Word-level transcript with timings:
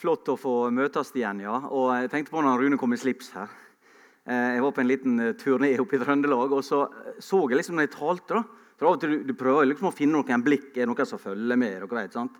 Flott 0.00 0.30
å 0.32 0.38
få 0.40 0.52
møtes 0.72 1.10
igjen, 1.12 1.42
ja. 1.44 1.58
Og 1.68 1.90
jeg 1.92 2.08
tenkte 2.08 2.32
på 2.32 2.40
når 2.40 2.62
Rune 2.62 2.76
kom 2.80 2.94
i 2.96 2.98
slips 3.00 3.34
her. 3.34 3.50
Eh, 4.24 4.54
jeg 4.54 4.62
var 4.64 4.72
på 4.72 4.80
en 4.80 4.88
liten 4.88 5.20
eh, 5.20 5.34
turné 5.36 5.74
oppe 5.82 5.98
i 5.98 6.00
Trøndelag, 6.00 6.54
og 6.56 6.62
så 6.64 6.86
så 7.20 7.40
jeg 7.44 7.58
liksom 7.58 7.76
når 7.76 7.84
jeg 7.84 7.92
talte 7.98 8.38
da, 8.38 8.40
for 8.80 8.88
av 8.88 8.96
og 8.96 9.02
til 9.02 9.18
du, 9.28 9.34
prøver 9.36 9.68
liksom 9.68 9.90
å 9.90 9.92
finne 9.92 10.16
noen 10.16 10.44
blikk, 10.46 10.70
er 10.72 10.86
det 10.86 10.88
noen 10.88 11.08
som 11.10 11.20
følger 11.20 11.60
med. 11.60 11.74
dere 11.82 11.98
vet, 11.98 12.16
sant? 12.16 12.38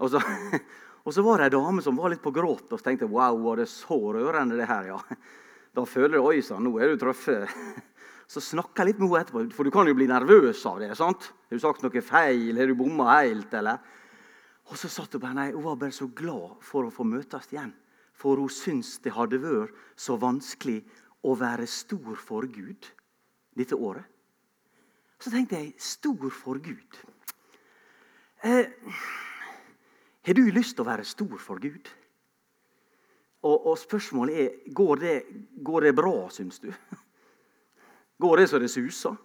Og 0.00 0.14
så, 0.14 0.22
og 1.04 1.12
så 1.12 1.24
var 1.26 1.42
det 1.42 1.50
ei 1.50 1.54
dame 1.58 1.84
som 1.84 2.00
var 2.00 2.14
litt 2.14 2.24
på 2.24 2.32
gråt, 2.32 2.64
og 2.70 2.80
så 2.80 2.88
tenkte 2.88 3.10
wow, 3.12 3.36
var 3.44 3.60
det 3.60 3.68
så 3.74 3.98
rørende 4.16 4.56
det 4.56 4.70
her, 4.70 4.94
ja. 4.94 5.02
Da 5.76 5.84
føler 5.84 6.16
jeg 6.16 6.24
oi 6.24 6.40
sann, 6.40 6.64
nå 6.64 6.78
er 6.80 6.94
du 6.94 7.02
truffet. 7.02 7.52
Så 8.32 8.40
snakka 8.40 8.80
jeg 8.80 8.88
litt 8.88 9.00
med 9.02 9.10
henne 9.12 9.20
etterpå, 9.26 9.42
for 9.54 9.68
du 9.68 9.70
kan 9.70 9.86
jo 9.86 9.94
bli 9.94 10.06
nervøs 10.08 10.64
av 10.66 10.80
det. 10.80 10.88
sant? 10.96 11.28
Har 11.46 11.60
du 11.60 11.62
sagt 11.62 11.84
noe 11.84 12.00
feil? 12.02 12.56
Har 12.56 12.72
du 12.72 12.74
bomma 12.74 13.20
helt? 13.20 13.52
eller? 13.54 13.84
Og 14.66 14.78
så 14.78 14.88
satt 14.90 15.12
Hun 15.14 15.22
bare, 15.22 15.34
nei, 15.34 15.50
hun 15.52 15.64
var 15.64 15.76
bare 15.76 15.94
så 15.94 16.08
glad 16.08 16.56
for 16.62 16.86
å 16.86 16.92
få 16.92 17.04
møtes 17.06 17.52
igjen. 17.52 17.74
For 18.16 18.40
hun 18.40 18.50
syntes 18.50 18.98
det 19.04 19.12
hadde 19.14 19.38
vært 19.42 19.74
så 19.96 20.16
vanskelig 20.16 20.80
å 21.22 21.34
være 21.38 21.66
stor 21.66 22.16
for 22.16 22.46
Gud 22.46 22.88
dette 23.56 23.76
året. 23.76 24.04
Så 25.18 25.30
tenkte 25.32 25.60
jeg 25.60 25.74
stor 25.80 26.30
for 26.30 26.60
Gud. 26.60 26.98
Eh, 28.44 28.68
har 30.26 30.34
du 30.36 30.42
lyst 30.52 30.76
til 30.76 30.84
å 30.84 30.90
være 30.90 31.06
stor 31.08 31.38
for 31.40 31.60
Gud? 31.62 31.88
Og, 33.46 33.66
og 33.70 33.78
spørsmålet 33.78 34.40
er 34.42 34.74
går 34.74 35.00
det, 35.00 35.16
går 35.64 35.88
det 35.88 35.94
bra, 35.96 36.14
syns 36.34 36.58
du? 36.60 36.72
Går 38.22 38.40
det 38.40 38.48
så 38.50 38.58
det 38.58 38.70
suser? 38.72 39.16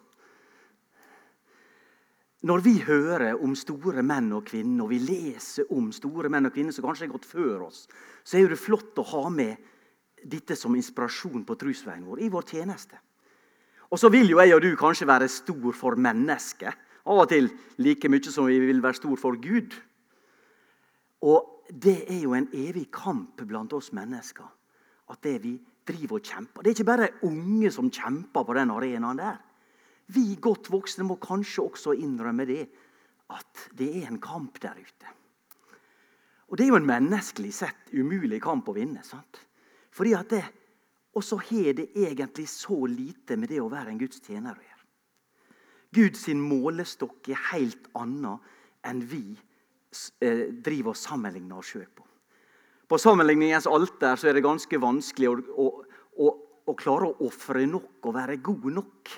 Når 2.41 2.63
vi 2.65 2.73
hører 2.81 3.37
om 3.43 3.53
store 3.57 4.01
menn 4.01 4.31
og 4.33 4.47
kvinner, 4.49 4.85
og 4.85 4.89
vi 4.89 4.97
leser 5.03 5.69
om 5.75 5.91
store 5.93 6.29
menn 6.33 6.49
og 6.49 6.55
kvinner 6.55 6.73
som 6.73 6.87
kanskje 6.87 7.05
har 7.05 7.13
gått 7.13 7.29
før 7.29 7.67
oss, 7.67 7.83
så 8.25 8.39
er 8.39 8.49
det 8.49 8.57
flott 8.57 8.97
å 8.97 9.05
ha 9.11 9.27
med 9.29 9.59
dette 10.21 10.57
som 10.57 10.73
inspirasjon 10.77 11.45
på 11.45 11.57
trosveien 11.57 12.05
vår 12.05 12.23
i 12.25 12.31
vår 12.33 12.47
tjeneste. 12.49 12.97
Og 13.91 13.99
så 13.99 14.09
vil 14.09 14.31
jo 14.31 14.39
jeg 14.39 14.55
og 14.55 14.63
du 14.63 14.71
kanskje 14.79 15.09
være 15.09 15.29
stor 15.29 15.77
for 15.77 15.99
mennesket. 15.99 16.87
Av 17.05 17.23
og 17.23 17.29
til 17.29 17.49
like 17.81 18.09
mye 18.09 18.33
som 18.33 18.47
vi 18.49 18.59
vil 18.61 18.81
være 18.81 18.99
stor 19.01 19.17
for 19.19 19.37
Gud. 19.41 19.75
Og 21.27 21.67
det 21.69 21.97
er 22.07 22.21
jo 22.23 22.33
en 22.37 22.49
evig 22.53 22.87
kamp 22.93 23.41
blant 23.45 23.73
oss 23.73 23.91
mennesker. 23.93 24.47
At 25.11 25.21
det 25.25 25.37
vi 25.43 25.57
driver 25.87 26.17
og 26.17 26.25
kjemper. 26.25 26.63
Det 26.63 26.71
er 26.71 26.77
ikke 26.77 26.89
bare 26.89 27.13
unge 27.27 27.71
som 27.73 27.91
kjemper 27.91 28.45
på 28.47 28.55
den 28.57 28.73
arenaen 28.73 29.21
der. 29.21 29.41
Vi 30.11 30.35
godt 30.41 30.69
voksne 30.71 31.05
må 31.07 31.17
kanskje 31.21 31.63
også 31.63 31.95
innrømme 31.95 32.45
det, 32.49 32.65
at 33.31 33.67
det 33.77 33.89
er 34.01 34.09
en 34.09 34.19
kamp 34.21 34.59
der 34.61 34.75
ute. 34.75 35.13
Og 36.51 36.57
Det 36.57 36.65
er 36.65 36.73
jo 36.73 36.81
en 36.81 36.89
menneskelig 36.89 37.53
sett 37.55 37.93
umulig 37.93 38.41
kamp 38.43 38.67
å 38.67 38.75
vinne. 38.75 39.03
sant? 39.03 39.39
Fordi 39.91 40.13
at 40.13 40.29
det, 40.29 40.43
Og 41.13 41.23
så 41.23 41.35
har 41.35 41.73
det 41.73 41.91
egentlig 41.95 42.47
så 42.47 42.85
lite 42.87 43.35
med 43.35 43.49
det 43.49 43.59
å 43.59 43.69
være 43.69 43.89
en 43.91 43.97
Guds 43.99 44.21
tjener 44.23 44.55
å 44.55 44.61
gjøre. 44.63 44.85
Guds 45.91 46.27
målestokk 46.27 47.27
er 47.29 47.41
helt 47.51 47.89
annen 47.99 48.39
enn 48.87 49.01
vi 49.03 49.35
eh, 50.23 50.47
driver 50.55 50.93
og 50.93 50.95
sammenligner 50.95 51.59
oss 51.59 51.73
sjøl 51.73 51.89
på. 51.91 52.05
På 52.87 52.97
sammenligningens 52.97 53.67
alter 53.67 54.15
så 54.15 54.29
er 54.29 54.33
det 54.35 54.45
ganske 54.45 54.79
vanskelig 54.79 55.27
å, 55.27 55.35
å, 55.35 55.67
å, 56.15 56.31
å 56.71 56.73
klare 56.79 57.09
å 57.09 57.27
ofre 57.27 57.65
nok 57.67 58.07
og 58.07 58.15
være 58.15 58.39
god 58.43 58.71
nok. 58.79 59.11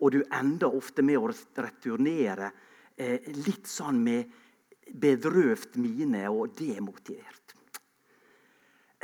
Og 0.00 0.12
du 0.12 0.20
ender 0.24 0.74
ofte 0.74 1.04
med 1.06 1.18
å 1.18 1.30
returnere 1.30 2.50
eh, 2.96 3.30
litt 3.46 3.68
sånn 3.70 4.02
med 4.04 4.34
bedrøvt 4.86 5.78
mine 5.80 6.26
og 6.30 6.52
demotivert. 6.58 7.54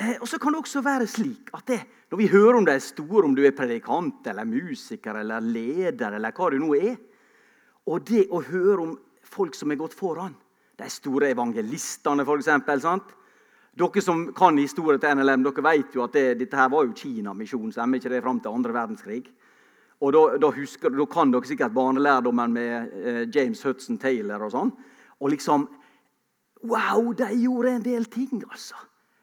Eh, 0.02 0.16
og 0.20 0.28
så 0.28 0.38
kan 0.40 0.54
det 0.54 0.62
også 0.62 0.82
være 0.84 1.06
slik 1.10 1.50
at 1.56 1.66
det, 1.68 1.80
når 2.10 2.20
vi 2.20 2.28
hører 2.32 2.58
om 2.58 2.68
de 2.68 2.76
store, 2.80 3.26
om 3.26 3.34
du 3.36 3.42
er 3.44 3.56
predikant 3.56 4.26
eller 4.28 4.48
musiker 4.48 5.20
eller 5.20 5.44
leder, 5.44 6.16
eller 6.16 6.36
hva 6.36 6.50
du 6.52 6.58
nå 6.62 6.72
er, 6.78 6.94
og 7.88 8.06
det 8.08 8.28
å 8.30 8.42
høre 8.46 8.78
om 8.84 8.94
folk 9.26 9.56
som 9.58 9.72
er 9.72 9.80
gått 9.80 9.96
foran, 9.96 10.34
de 10.78 10.88
store 10.90 11.32
evangelistene 11.34 12.24
f.eks. 12.24 12.48
Dere 13.72 14.02
som 14.04 14.26
kan 14.36 14.58
historien 14.60 15.00
til 15.00 15.16
NLM, 15.16 15.44
dere 15.46 15.64
vet 15.64 15.94
jo 15.96 16.04
at 16.04 16.16
det, 16.16 16.26
dette 16.40 16.58
her 16.58 16.68
var 16.72 16.84
jo 16.84 16.96
Kinamisjonen, 16.96 17.72
stemmer 17.72 18.00
ikke 18.00 18.12
det, 18.12 18.22
fram 18.24 18.40
til 18.42 18.52
andre 18.52 18.74
verdenskrig? 18.76 19.30
Og 20.02 20.10
da, 20.14 20.22
da, 20.42 20.50
husker, 20.50 20.90
da, 20.90 21.06
kan 21.06 21.30
dere 21.30 21.46
sikkert 21.46 21.74
barnelærdommen 21.76 22.54
med 22.54 22.94
eh, 23.02 23.20
James 23.30 23.62
Hudson 23.62 24.00
Taylor 24.02 24.42
og 24.42 24.54
sånn. 24.54 24.74
Og 25.22 25.32
liksom 25.34 25.68
Wow, 26.62 27.08
de 27.18 27.26
gjorde 27.42 27.72
en 27.72 27.82
del 27.82 28.04
ting, 28.06 28.44
altså. 28.46 28.76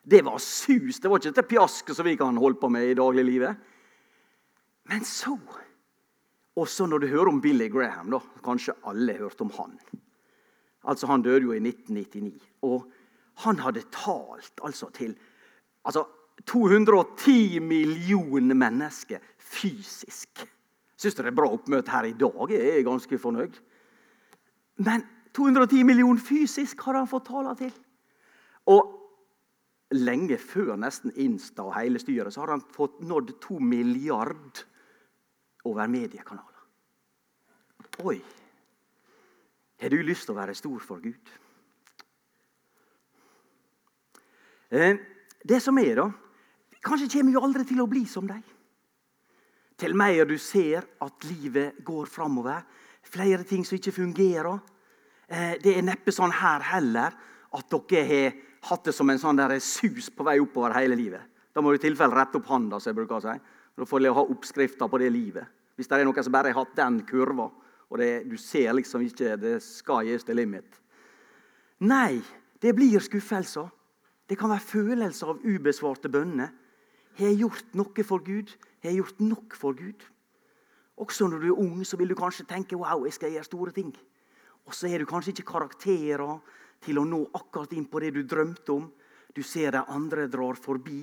Det 0.04 0.20
var 0.28 0.42
sus. 0.44 0.98
Det 1.00 1.08
var 1.08 1.22
ikke 1.22 1.32
dette 1.32 1.48
pjasket 1.48 1.96
som 1.96 2.08
vi 2.08 2.18
kan 2.20 2.36
holde 2.36 2.60
på 2.60 2.68
med 2.72 2.90
i 2.90 2.98
dagliglivet. 3.00 3.56
Men 4.92 5.06
så 5.08 5.38
Også 6.60 6.88
når 6.90 7.00
du 7.00 7.08
hører 7.08 7.30
om 7.30 7.40
Billy 7.42 7.70
Graham. 7.72 8.10
da, 8.12 8.20
Kanskje 8.44 8.76
alle 8.84 9.14
hørte 9.14 9.42
om 9.42 9.52
han. 9.56 9.80
Altså, 10.84 11.08
Han 11.08 11.22
døde 11.22 11.46
jo 11.46 11.54
i 11.54 11.60
1999. 11.60 12.42
Og 12.64 12.92
han 13.46 13.60
hadde 13.60 13.84
talt 13.92 14.60
altså 14.64 14.90
til 14.92 15.16
altså, 15.86 16.04
210 16.46 17.60
millioner 17.60 18.56
mennesker 18.56 19.20
fysisk. 19.40 20.48
Syns 21.00 21.16
det 21.16 21.26
er 21.30 21.36
bra 21.36 21.48
oppmøte 21.56 21.94
her 21.94 22.10
i 22.10 22.16
dag. 22.20 22.52
Jeg 22.52 22.80
er 22.80 22.88
ganske 22.88 23.20
fornøyd. 23.20 23.56
Men 24.84 25.06
210 25.36 25.84
millioner 25.88 26.22
fysisk 26.24 26.82
har 26.88 26.98
han 27.00 27.08
fått 27.08 27.30
tale 27.30 27.56
til. 27.60 27.72
Og 28.68 28.96
lenge 29.96 30.38
før 30.38 30.76
nesten 30.78 31.14
Insta 31.16 31.64
og 31.66 31.76
hele 31.78 32.02
styret 32.02 32.36
så 32.36 32.44
har 32.44 32.54
han 32.58 32.66
fått 32.76 33.00
nådd 33.02 33.38
to 33.42 33.60
milliard 33.64 34.66
over 35.64 35.88
mediekanaler. 35.88 36.60
Oi! 38.04 38.20
Har 39.80 39.90
du 39.90 40.02
lyst 40.04 40.28
til 40.28 40.36
å 40.36 40.40
være 40.42 40.58
stor 40.58 40.84
for 40.84 41.00
Gud? 41.00 41.32
Eh, 44.70 45.00
det 45.48 45.62
som 45.64 45.80
er, 45.80 45.96
da 46.04 46.10
Kanskje 46.80 47.10
kommer 47.12 47.34
vi 47.34 47.44
aldri 47.44 47.66
til 47.68 47.82
å 47.84 47.90
bli 47.92 48.06
som 48.08 48.28
deg. 48.28 48.44
Til 49.80 49.96
mer 49.96 50.28
du 50.28 50.36
ser 50.42 50.84
at 51.02 51.26
livet 51.30 51.80
går 51.88 52.10
framover, 52.12 52.66
flere 53.04 53.46
ting 53.48 53.64
som 53.66 53.78
ikke 53.78 53.96
fungerer. 53.96 54.60
Eh, 55.30 55.56
det 55.64 55.78
er 55.78 55.86
neppe 55.88 56.12
sånn 56.12 56.34
her 56.36 56.66
heller 56.74 57.16
at 57.56 57.78
dere 57.90 58.04
har 58.10 58.36
hatt 58.70 58.90
det 58.90 58.94
som 58.94 59.10
en 59.10 59.22
sånn 59.22 59.40
der 59.40 59.56
sus 59.64 60.10
på 60.12 60.26
vei 60.28 60.36
oppover 60.42 60.76
hele 60.76 60.98
livet. 61.00 61.24
Da 61.56 61.64
må 61.64 61.72
du 61.72 61.80
i 61.80 61.86
tilfelle 61.88 62.16
rette 62.16 62.38
opp 62.40 62.50
hånda. 62.52 62.80
Så 62.80 62.92
jeg 62.92 63.00
bruker 63.00 63.18
å 63.18 63.24
si. 63.24 63.38
Da 63.80 63.88
får 63.88 64.04
du 64.04 64.12
ha 64.12 64.26
oppskrifta 64.36 64.90
på 64.92 65.00
det 65.02 65.10
livet. 65.16 65.48
Hvis 65.80 65.88
det 65.88 65.96
er 65.96 66.08
noen 66.08 66.24
som 66.26 66.36
bare 66.36 66.52
har 66.52 66.60
hatt 66.60 66.76
den 66.76 67.02
kurva, 67.08 67.48
og 67.90 67.98
det, 67.98 68.10
du 68.30 68.36
ser 68.38 68.76
liksom 68.76 69.02
ikke 69.08 69.38
det 69.40 69.56
skal 69.66 70.06
gis 70.06 70.28
the 70.28 70.36
limit. 70.36 70.68
Nei, 71.88 72.20
det 72.62 72.76
blir 72.76 73.00
skuffelser. 73.02 73.70
Det 74.30 74.38
kan 74.38 74.52
være 74.52 74.62
følelser 74.62 75.32
av 75.32 75.40
ubesvarte 75.42 76.12
bønner. 76.12 76.52
Har 77.18 77.32
jeg 77.32 77.40
gjort 77.42 77.80
noe 77.80 78.06
for 78.06 78.22
Gud? 78.22 78.52
Har 78.84 78.96
gjort 78.96 79.20
nok 79.20 79.56
for 79.60 79.76
Gud? 79.76 80.06
Også 81.00 81.28
når 81.28 81.40
du 81.40 81.48
er 81.52 81.60
ung, 81.60 81.84
så 81.88 81.98
vil 82.00 82.12
du 82.12 82.16
kanskje 82.16 82.48
tenke 82.48 82.78
wow, 82.80 83.06
jeg 83.08 83.16
skal 83.16 83.32
gjøre 83.34 83.48
store 83.48 83.76
ting. 83.76 83.92
Og 84.68 84.76
så 84.76 84.92
har 84.92 85.00
du 85.00 85.08
kanskje 85.08 85.34
ikke 85.34 85.52
karakterer 85.54 86.40
til 86.84 87.00
å 87.00 87.06
nå 87.08 87.22
akkurat 87.36 87.74
inn 87.76 87.88
på 87.90 88.02
det 88.04 88.14
du 88.16 88.24
drømte 88.24 88.76
om. 88.76 88.90
Du 89.36 89.42
ser 89.44 89.76
de 89.76 89.84
andre 89.92 90.28
drar 90.32 90.60
forbi, 90.60 91.02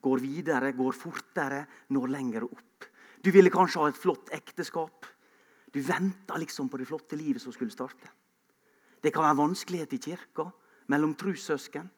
går 0.00 0.22
videre, 0.22 0.72
går 0.76 0.96
fortere, 0.96 1.64
når 1.92 2.12
lenger 2.12 2.46
opp. 2.48 2.88
Du 3.20 3.30
ville 3.32 3.52
kanskje 3.52 3.82
ha 3.82 3.90
et 3.90 4.00
flott 4.00 4.32
ekteskap. 4.32 5.08
Du 5.72 5.80
venta 5.84 6.38
liksom 6.40 6.68
på 6.68 6.80
det 6.80 6.88
flotte 6.88 7.18
livet 7.20 7.42
som 7.42 7.52
skulle 7.52 7.72
starte. 7.72 8.08
Det 9.00 9.12
kan 9.12 9.24
være 9.24 9.40
vanskelighet 9.40 9.92
i 9.96 10.02
kirka, 10.02 10.48
mellom 10.92 11.14
trussøsken. 11.16 11.88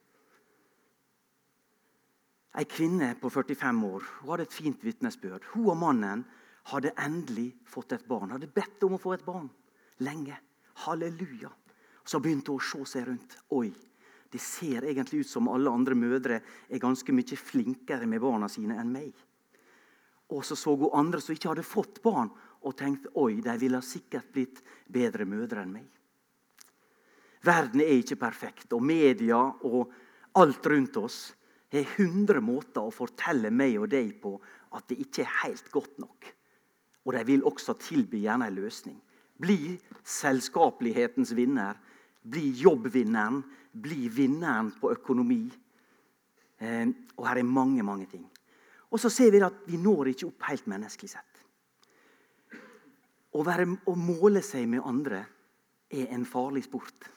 Ei 2.58 2.66
kvinne 2.68 3.14
på 3.20 3.30
45 3.32 3.84
år 3.88 4.06
hun 4.20 4.30
hadde 4.34 4.44
et 4.48 4.54
fint 4.54 4.84
vitnesbyrd. 4.84 5.46
Hun 5.54 5.70
og 5.72 5.78
mannen 5.80 6.24
hadde 6.72 6.92
endelig 7.00 7.48
fått 7.64 7.94
et 7.96 8.04
barn. 8.08 8.34
Hadde 8.34 8.50
bedt 8.52 8.84
om 8.84 8.98
å 8.98 9.00
få 9.00 9.14
et 9.16 9.24
barn 9.24 9.48
lenge. 10.04 10.36
Halleluja. 10.84 11.50
Så 12.04 12.20
begynte 12.20 12.52
hun 12.52 12.60
å 12.60 12.66
se 12.66 12.84
seg 12.92 13.08
rundt. 13.08 13.38
Oi, 13.56 13.70
det 14.32 14.40
ser 14.40 14.84
egentlig 14.88 15.22
ut 15.22 15.30
som 15.30 15.48
alle 15.52 15.70
andre 15.70 15.96
mødre 15.96 16.40
er 16.68 16.82
ganske 16.82 17.12
mye 17.14 17.38
flinkere 17.38 18.08
med 18.08 18.20
barna 18.20 18.48
sine 18.52 18.78
enn 18.80 18.92
meg. 18.92 19.12
Og 20.32 20.44
så 20.44 20.56
så 20.56 20.74
hun 20.76 20.92
andre 20.96 21.20
som 21.20 21.36
ikke 21.36 21.50
hadde 21.52 21.66
fått 21.66 22.00
barn, 22.04 22.30
og 22.62 22.76
tenkte 22.78 23.10
oi, 23.18 23.40
de 23.42 23.54
ville 23.58 23.80
sikkert 23.82 24.28
blitt 24.32 24.60
bedre 24.86 25.26
mødre 25.26 25.64
enn 25.64 25.72
meg. 25.74 25.88
Verden 27.42 27.82
er 27.82 27.96
ikke 27.98 28.20
perfekt, 28.20 28.70
og 28.72 28.84
media 28.86 29.40
og 29.66 29.90
alt 30.38 30.66
rundt 30.70 30.96
oss 31.00 31.18
har 31.72 31.94
100 31.96 32.42
måter 32.44 32.84
å 32.84 32.92
fortelle 32.94 33.50
meg 33.50 33.78
og 33.80 33.88
deg 33.92 34.12
på 34.20 34.36
at 34.76 34.88
det 34.90 35.00
ikke 35.04 35.24
er 35.24 35.38
helt 35.42 35.70
godt 35.72 35.98
nok. 36.02 36.28
Og 37.06 37.16
de 37.16 37.24
vil 37.26 37.46
også 37.48 37.74
tilby 37.80 38.22
gjerne 38.26 38.48
en 38.48 38.58
løsning. 38.60 38.98
Bli 39.42 39.74
selskapelighetens 40.04 41.32
vinner. 41.34 41.78
Bli 42.22 42.52
jobbvinneren. 42.60 43.40
Bli 43.72 44.06
vinneren 44.12 44.70
på 44.78 44.92
økonomi. 44.92 45.42
Eh, 46.62 46.86
og 47.16 47.26
her 47.26 47.40
er 47.40 47.48
mange, 47.48 47.82
mange 47.82 48.06
ting. 48.06 48.28
Og 48.92 49.00
så 49.00 49.08
ser 49.10 49.32
vi 49.32 49.40
at 49.42 49.64
vi 49.66 49.80
når 49.80 50.12
ikke 50.12 50.28
opp 50.28 50.48
helt 50.50 50.68
menneskelig 50.68 51.14
sett. 51.14 51.40
Å, 53.32 53.40
være, 53.40 53.64
å 53.88 53.96
måle 53.96 54.42
seg 54.44 54.68
med 54.68 54.84
andre 54.84 55.24
er 55.92 56.12
en 56.12 56.26
farlig 56.28 56.66
sport. 56.66 57.08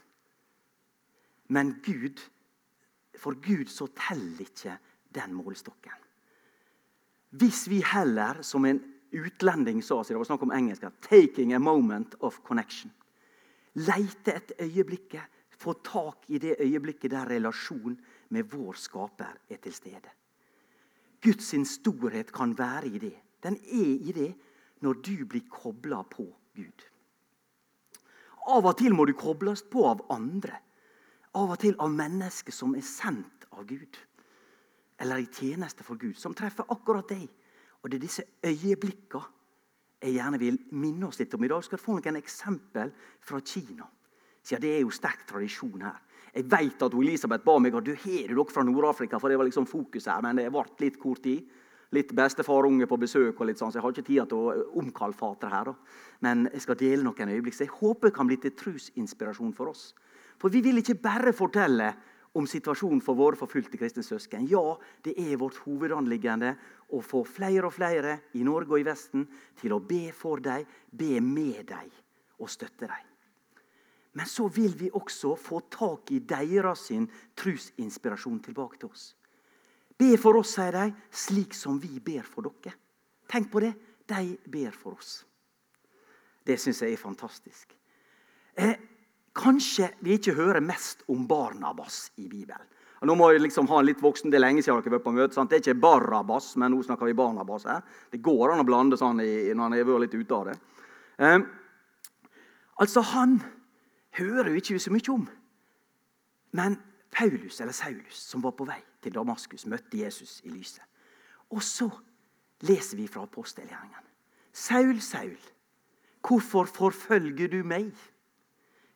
Men 1.52 1.76
Gud, 1.84 2.24
for 3.20 3.38
Gud 3.42 3.70
så 3.72 3.88
teller 3.96 4.42
ikke 4.46 4.78
den 5.16 5.34
målestokken. 5.34 6.02
Hvis 7.36 7.66
vi 7.70 7.82
heller, 7.84 8.42
som 8.42 8.66
en 8.66 8.80
utlending 9.16 9.82
sa, 9.84 10.02
det 10.04 10.18
var 10.18 10.28
snakk 10.28 10.44
om 10.44 10.52
engelsk, 10.52 10.84
'taking 11.02 11.54
a 11.54 11.60
moment 11.60 12.16
of 12.20 12.40
connection', 12.44 12.92
leite 13.76 14.36
etter 14.36 14.56
øyeblikket, 14.60 15.24
få 15.50 15.74
tak 15.84 16.26
i 16.28 16.38
det 16.38 16.56
øyeblikket 16.60 17.12
der 17.12 17.30
relasjon 17.30 18.00
med 18.30 18.44
vår 18.44 18.74
skaper 18.74 19.38
er 19.50 19.58
til 19.58 19.74
stede. 19.74 20.10
Guds 21.22 21.70
storhet 21.70 22.32
kan 22.34 22.58
være 22.58 22.88
i 22.88 23.00
det. 23.00 23.16
Den 23.44 23.56
er 23.56 24.08
i 24.10 24.12
det 24.12 24.36
når 24.82 24.94
du 24.94 25.26
blir 25.26 25.48
kobla 25.50 26.04
på 26.04 26.26
Gud. 26.56 26.86
Av 28.48 28.66
og 28.66 28.78
til 28.78 28.94
må 28.94 29.06
du 29.06 29.14
kobles 29.18 29.64
på 29.64 29.86
av 29.90 30.06
andre. 30.14 30.60
Av 31.36 31.52
og 31.52 31.60
til 31.60 31.76
av 31.84 31.92
mennesker 31.92 32.56
som 32.56 32.76
er 32.78 32.86
sendt 32.86 33.48
av 33.52 33.66
Gud. 33.68 33.98
Eller 35.00 35.24
i 35.24 35.28
tjeneste 35.28 35.84
for 35.84 36.00
Gud, 36.00 36.16
som 36.20 36.36
treffer 36.38 36.68
akkurat 36.72 37.10
deg. 37.12 37.28
Og 37.84 37.92
det 37.92 38.00
er 38.00 38.06
disse 38.08 38.24
øyeblikkene 38.46 39.32
jeg 40.06 40.20
gjerne 40.20 40.38
vil 40.38 40.58
minne 40.78 41.08
oss 41.08 41.18
litt 41.18 41.34
om 41.34 41.44
i 41.46 41.50
dag. 41.50 41.64
Skal 41.66 41.82
få 41.82 41.98
noen 41.98 42.20
eksempel 42.20 42.92
fra 43.26 43.40
Kina. 43.42 43.88
Siden 44.46 44.62
det 44.62 44.74
er 44.76 44.84
jo 44.84 44.94
sterk 44.94 45.24
tradisjon 45.26 45.82
her. 45.82 46.02
Jeg 46.36 46.50
vet 46.52 46.84
at 46.84 46.96
Elisabeth 47.00 47.46
ba 47.46 47.56
meg 47.64 47.78
at 47.78 47.86
du 47.88 47.94
har 47.96 48.28
dere 48.30 48.46
fra 48.52 48.64
Nord-Afrika, 48.68 49.18
for 49.20 49.32
det 49.32 49.40
var 49.40 49.48
liksom 49.48 49.66
fokus 49.66 50.10
her, 50.12 50.22
men 50.22 50.42
det 50.42 50.50
ble 50.54 50.66
litt 50.84 51.00
kort 51.02 51.24
tid. 51.24 51.48
Litt 51.96 52.12
bestefarunge 52.18 52.86
på 52.90 52.98
besøk, 53.00 53.40
og 53.40 53.48
litt 53.48 53.62
sånn, 53.62 53.72
så 53.72 53.80
jeg 53.80 53.86
har 53.86 53.94
ikke 53.96 54.08
tid 54.10 54.30
til 54.30 54.42
å 54.42 54.66
omkalfatre 54.82 55.50
her. 55.50 55.72
Da. 55.72 56.02
Men 56.28 56.50
jeg 56.52 56.66
skal 56.66 56.78
dele 56.82 57.06
noen 57.06 57.32
øyeblikk, 57.32 57.56
så 57.56 57.66
jeg 57.66 57.74
håper 57.78 58.10
det 58.10 58.18
kan 58.18 58.28
bli 58.30 58.38
til 58.44 58.54
trusinspirasjon 58.60 59.56
for 59.56 59.72
oss. 59.72 59.94
For 60.42 60.52
vi 60.52 60.62
vil 60.66 60.82
ikke 60.82 61.00
bare 61.02 61.34
fortelle 61.36 61.94
om 62.36 62.48
situasjonen 62.50 63.02
for 63.04 63.16
våre 63.16 63.40
forfulgte 63.40 63.80
kristne 63.80 64.04
søsken. 64.04 64.48
Ja, 64.52 64.76
det 65.06 65.16
er 65.22 65.40
vårt 65.40 65.62
hovedanliggende 65.64 66.56
å 66.92 67.02
få 67.04 67.24
flere 67.28 67.70
og 67.70 67.76
flere 67.78 68.18
i 68.36 68.44
Norge 68.44 68.76
og 68.76 68.82
i 68.84 68.88
Vesten 68.88 69.28
til 69.62 69.76
å 69.76 69.80
be 69.80 70.10
for 70.16 70.44
dem, 70.44 70.66
be 70.92 71.20
med 71.24 71.64
dem 71.72 71.92
og 72.44 72.52
støtte 72.52 72.90
dem. 72.90 73.12
Men 74.16 74.28
så 74.32 74.48
vil 74.48 74.76
vi 74.80 74.90
også 74.96 75.34
få 75.40 75.62
tak 75.72 76.12
i 76.16 76.22
deres 76.24 76.88
trusinspirasjon 77.36 78.40
tilbake 78.44 78.80
til 78.80 78.92
oss. 78.92 79.10
Be 79.96 80.16
for 80.20 80.40
oss, 80.40 80.54
sier 80.56 80.76
de, 80.76 80.92
slik 81.12 81.56
som 81.56 81.80
vi 81.80 82.00
ber 82.04 82.24
for 82.28 82.48
dere. 82.48 82.76
Tenk 83.32 83.52
på 83.52 83.64
det. 83.64 83.74
De 84.08 84.36
ber 84.52 84.76
for 84.76 85.00
oss. 85.00 85.18
Det 86.46 86.60
syns 86.62 86.84
jeg 86.84 86.94
er 86.94 87.02
fantastisk. 87.02 87.76
Eh, 88.56 88.76
Kanskje 89.36 89.90
vi 90.00 90.16
ikke 90.16 90.36
hører 90.38 90.64
mest 90.64 91.04
om 91.12 91.26
Barnabas 91.28 92.10
i 92.18 92.28
Bibelen. 92.28 92.64
Nå 93.06 93.14
må 93.20 93.28
jeg 93.30 93.44
liksom 93.44 93.68
ha 93.70 93.80
en 93.82 93.86
litt 93.86 94.02
voksen, 94.02 94.32
Det 94.32 94.40
er 94.40 94.46
lenge 94.48 94.64
siden 94.64 94.80
dere 94.80 94.90
har 94.90 94.96
vært 94.98 95.04
på 95.06 95.14
møte. 95.14 95.36
Sant? 95.36 95.50
Det 95.52 95.58
er 95.58 95.62
ikke 95.62 95.82
Barabas, 95.84 96.56
men 96.56 96.72
nå 96.74 96.82
snakker 96.82 97.06
vi 97.06 97.14
Barnabas 97.14 97.68
her. 97.70 97.84
Det 98.10 98.22
går 98.24 98.54
an 98.54 98.64
å 98.64 98.66
blande 98.66 98.98
sånn 98.98 99.20
i, 99.22 99.54
når 99.54 99.64
han 99.68 99.76
har 99.76 99.86
vært 99.86 100.06
litt 100.06 100.16
ute 100.16 100.40
av 100.40 100.48
det. 100.50 100.56
Um, 101.20 101.46
altså, 102.82 103.02
Han 103.02 103.38
hører 104.18 104.50
vi 104.54 104.64
ikke 104.64 104.80
så 104.80 104.96
mye 104.96 105.12
om. 105.14 105.28
Men 106.56 106.80
Paulus, 107.12 107.60
eller 107.62 107.76
Saulus, 107.76 108.16
som 108.16 108.42
var 108.42 108.56
på 108.58 108.66
vei 108.66 108.80
til 109.04 109.14
Damaskus, 109.14 109.68
møtte 109.70 110.00
Jesus 110.00 110.40
i 110.44 110.50
lyset. 110.50 110.84
Og 111.52 111.62
så 111.64 111.90
leser 112.66 112.98
vi 112.98 113.08
fra 113.12 113.28
apostelgjerningen. 113.28 114.02
Saul, 114.56 115.02
Saul, 115.04 115.38
hvorfor 116.26 116.66
forfølger 116.66 117.52
du 117.52 117.62
meg? 117.68 117.92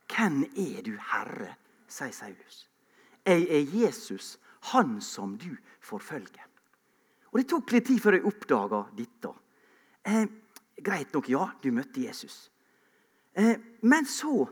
'Hvem 0.09 0.43
er 0.43 0.81
du, 0.81 0.97
Herre?' 0.97 1.55
sier 1.87 2.11
Saulus. 2.11 2.69
'Jeg 3.25 3.41
er 3.49 3.85
Jesus, 3.85 4.39
han 4.61 5.01
som 5.01 5.37
du 5.37 5.55
forfølger.' 5.79 6.49
Og 7.31 7.39
Det 7.39 7.49
tok 7.49 7.71
litt 7.71 7.85
tid 7.85 7.99
før 8.01 8.17
jeg 8.17 8.25
oppdaga 8.25 8.83
dette. 8.97 9.33
Eh, 10.05 10.25
greit 10.81 11.13
nok, 11.13 11.29
ja, 11.29 11.51
du 11.61 11.71
møtte 11.71 12.01
Jesus. 12.01 12.49
Eh, 13.37 13.55
men 13.81 14.05
så 14.05 14.47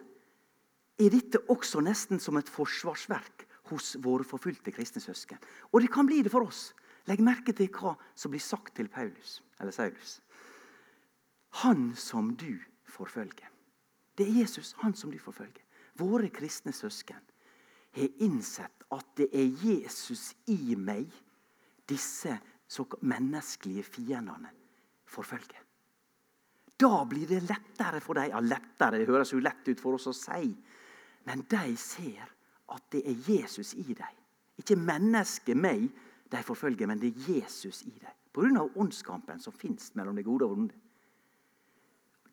er 1.00 1.10
dette 1.10 1.42
også 1.50 1.82
nesten 1.82 2.20
som 2.20 2.38
et 2.38 2.50
forsvarsverk 2.50 3.48
hos 3.72 3.96
våre 4.04 4.24
forfulgte 4.24 4.72
kristne 4.72 5.02
søsken. 5.02 5.40
Og 5.74 5.82
det 5.82 5.92
kan 5.92 6.06
bli 6.06 6.22
det 6.22 6.32
for 6.32 6.46
oss. 6.46 6.74
Legg 7.08 7.22
merke 7.24 7.56
til 7.56 7.70
hva 7.72 7.96
som 8.16 8.32
blir 8.32 8.44
sagt 8.44 8.76
til 8.76 8.90
Paulus, 8.92 9.42
eller 9.60 9.72
Saulus. 9.72 10.20
Han 11.64 11.94
som 11.96 12.36
du 12.36 12.60
forfølger. 12.86 13.50
Det 14.18 14.26
er 14.26 14.40
Jesus, 14.42 14.74
han 14.82 14.96
som 14.98 15.12
de 15.12 15.20
forfølger. 15.20 15.64
Våre 15.98 16.30
kristne 16.34 16.74
søsken 16.74 17.22
har 17.98 18.24
innsett 18.24 18.86
at 18.94 19.08
det 19.18 19.30
er 19.34 19.48
Jesus 19.64 20.32
i 20.54 20.76
meg 20.76 21.08
disse 21.90 22.38
menneskelige 23.02 23.84
fiendene 23.84 24.52
forfølger. 25.08 25.62
Da 26.78 27.04
blir 27.10 27.28
det 27.28 27.46
lettere 27.48 28.02
for 28.02 28.14
dem. 28.14 28.30
Ja, 28.30 28.40
lettere, 28.40 29.00
det 29.00 29.08
høres 29.10 29.34
jo 29.34 29.42
lett 29.42 29.70
ut 29.70 29.82
for 29.82 29.98
oss 29.98 30.10
å 30.12 30.14
si. 30.14 30.52
Men 31.26 31.46
de 31.50 31.78
ser 31.80 32.28
at 32.74 32.84
det 32.94 33.02
er 33.08 33.32
Jesus 33.32 33.74
i 33.74 33.96
dem. 33.98 34.20
Ikke 34.58 34.78
mennesket 34.78 35.58
meg 35.58 35.88
de 36.32 36.44
forfølger, 36.44 36.90
men 36.90 37.00
det 37.02 37.14
er 37.14 37.32
Jesus 37.34 37.82
i 37.88 37.96
dem. 37.96 38.14
Pga. 38.34 38.68
åndskampen 38.76 39.40
som 39.42 39.54
fins 39.54 39.96
mellom 39.96 40.16
det 40.16 40.26
gode 40.26 40.46
og 40.46 40.54
vonde. 40.54 40.76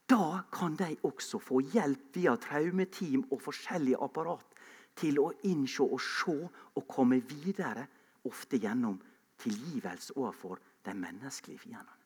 Da 0.07 0.45
kan 0.53 0.77
de 0.77 0.91
også 1.07 1.41
få 1.41 1.63
hjelp 1.73 2.17
via 2.17 2.35
traumeteam 2.37 3.25
og 3.31 3.41
forskjellige 3.41 4.01
apparat 4.05 4.55
til 4.99 5.19
å 5.23 5.31
innse 5.49 5.83
og 5.83 6.01
se 6.03 6.37
og 6.77 6.87
komme 6.89 7.21
videre, 7.25 7.87
ofte 8.25 8.57
gjennom 8.61 8.99
tilgivelse 9.41 10.15
overfor 10.17 10.61
de 10.85 10.95
menneskelige 10.97 11.65
fiendene. 11.67 12.01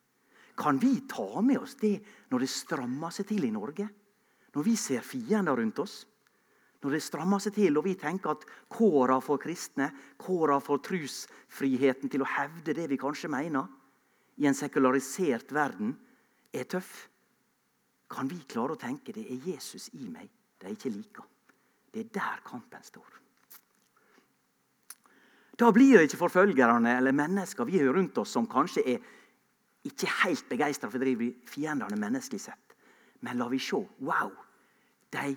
Kan 0.59 0.79
vi 0.83 1.05
ta 1.07 1.41
med 1.43 1.61
oss 1.63 1.77
det 1.79 1.99
når 2.33 2.43
det 2.43 2.51
strammer 2.51 3.15
seg 3.15 3.29
til 3.31 3.45
i 3.47 3.55
Norge? 3.55 3.87
Når 4.55 4.65
vi 4.67 4.75
ser 4.81 5.05
fiender 5.07 5.59
rundt 5.59 5.79
oss? 5.79 6.01
Når 6.83 6.95
det 6.95 7.03
strammer 7.03 7.43
seg 7.43 7.55
til 7.55 7.79
og 7.79 7.87
vi 7.87 7.95
tenker 7.99 8.35
at 8.35 8.47
kåra 8.71 9.19
for 9.23 9.39
kristne, 9.43 9.91
kåra 10.19 10.59
for 10.63 10.83
trusfriheten 10.83 12.11
til 12.11 12.23
å 12.23 12.33
hevde 12.39 12.75
det 12.75 12.89
vi 12.91 12.99
kanskje 12.99 13.31
mener, 13.31 13.67
i 14.39 14.47
en 14.47 14.55
sekularisert 14.55 15.51
verden, 15.55 15.97
er 16.55 16.67
tøff? 16.71 17.09
Kan 18.09 18.29
vi 18.29 18.39
klare 18.49 18.75
å 18.75 18.81
tenke 18.81 19.13
det 19.13 19.27
er 19.29 19.49
Jesus 19.53 19.91
i 19.99 20.09
meg 20.09 20.29
de 20.59 20.73
ikke 20.75 20.91
liker. 20.91 21.27
Det 21.93 22.07
er 22.07 22.13
der 22.15 22.41
kampen 22.47 22.83
står. 22.83 23.19
Da 25.59 25.71
blir 25.75 25.99
det 25.99 26.09
ikke 26.09 26.21
forfølgerne 26.21 26.97
eller 27.01 27.15
mennesker 27.15 27.67
vi 27.67 27.79
har 27.81 27.93
rundt 27.95 28.19
oss, 28.19 28.33
som 28.35 28.47
kanskje 28.51 28.85
er 28.95 29.07
ikke 29.87 30.11
helt 30.23 30.49
begeistra 30.51 30.91
for 30.91 31.01
å 31.01 31.03
drive 31.03 31.33
fiendene 31.49 31.99
menneskelig 31.99 32.43
sett. 32.43 32.75
Men 33.27 33.39
la 33.41 33.49
vi 33.51 33.59
se. 33.63 33.81
Wow! 33.99 34.33
De 35.11 35.35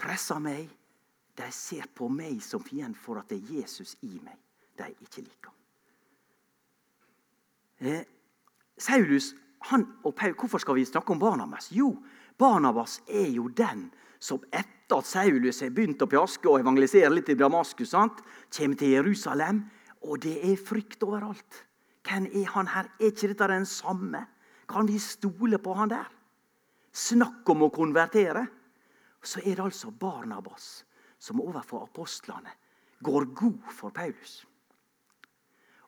presser 0.00 0.40
meg. 0.42 0.68
De 1.34 1.46
ser 1.50 1.88
på 1.90 2.08
meg 2.12 2.38
som 2.44 2.62
fiende 2.62 2.98
for 3.00 3.18
at 3.18 3.30
det 3.32 3.40
er 3.40 3.60
Jesus 3.60 3.96
i 4.06 4.12
meg 4.22 4.38
de 4.78 4.90
ikke 5.02 5.22
liker. 5.22 5.54
Eh, 7.84 8.04
Saulus 8.78 9.32
han 9.70 9.86
og 10.04 10.14
Paul, 10.14 10.34
Hvorfor 10.38 10.60
skal 10.60 10.76
vi 10.76 10.84
snakke 10.84 11.12
om 11.12 11.18
Barnabas? 11.18 11.70
Jo, 11.72 11.94
Barnabas 12.38 13.00
er 13.08 13.30
jo 13.32 13.48
den 13.48 13.90
som 14.20 14.42
etter 14.52 14.98
at 14.98 15.08
Saulus 15.08 15.60
har 15.64 15.72
begynt 15.74 16.02
å 16.04 16.08
pjaske 16.08 16.48
og 16.48 16.60
evangelisere 16.60 17.12
litt 17.12 17.30
i 17.32 17.38
Damaskus, 17.38 17.92
sant? 17.92 18.20
kommer 18.52 18.76
til 18.76 18.94
Jerusalem, 18.94 19.64
og 20.04 20.20
det 20.20 20.36
er 20.44 20.60
frykt 20.60 21.02
overalt. 21.02 21.64
Hvem 22.04 22.28
er 22.32 22.50
han 22.52 22.68
her? 22.68 22.90
Er 23.00 23.12
ikke 23.12 23.30
dette 23.32 23.48
den 23.48 23.66
samme? 23.66 24.26
Kan 24.68 24.88
vi 24.88 24.98
stole 25.00 25.58
på 25.58 25.74
han 25.76 25.92
der? 25.92 26.08
Snakk 26.92 27.48
om 27.50 27.66
å 27.66 27.72
konvertere! 27.74 28.46
Så 29.24 29.40
er 29.40 29.56
det 29.56 29.64
altså 29.64 29.90
Barnabas 29.90 30.84
som 31.18 31.40
overfor 31.40 31.86
apostlene 31.86 32.52
går 33.04 33.30
god 33.32 33.70
for 33.72 33.92
Paulus. 33.96 34.42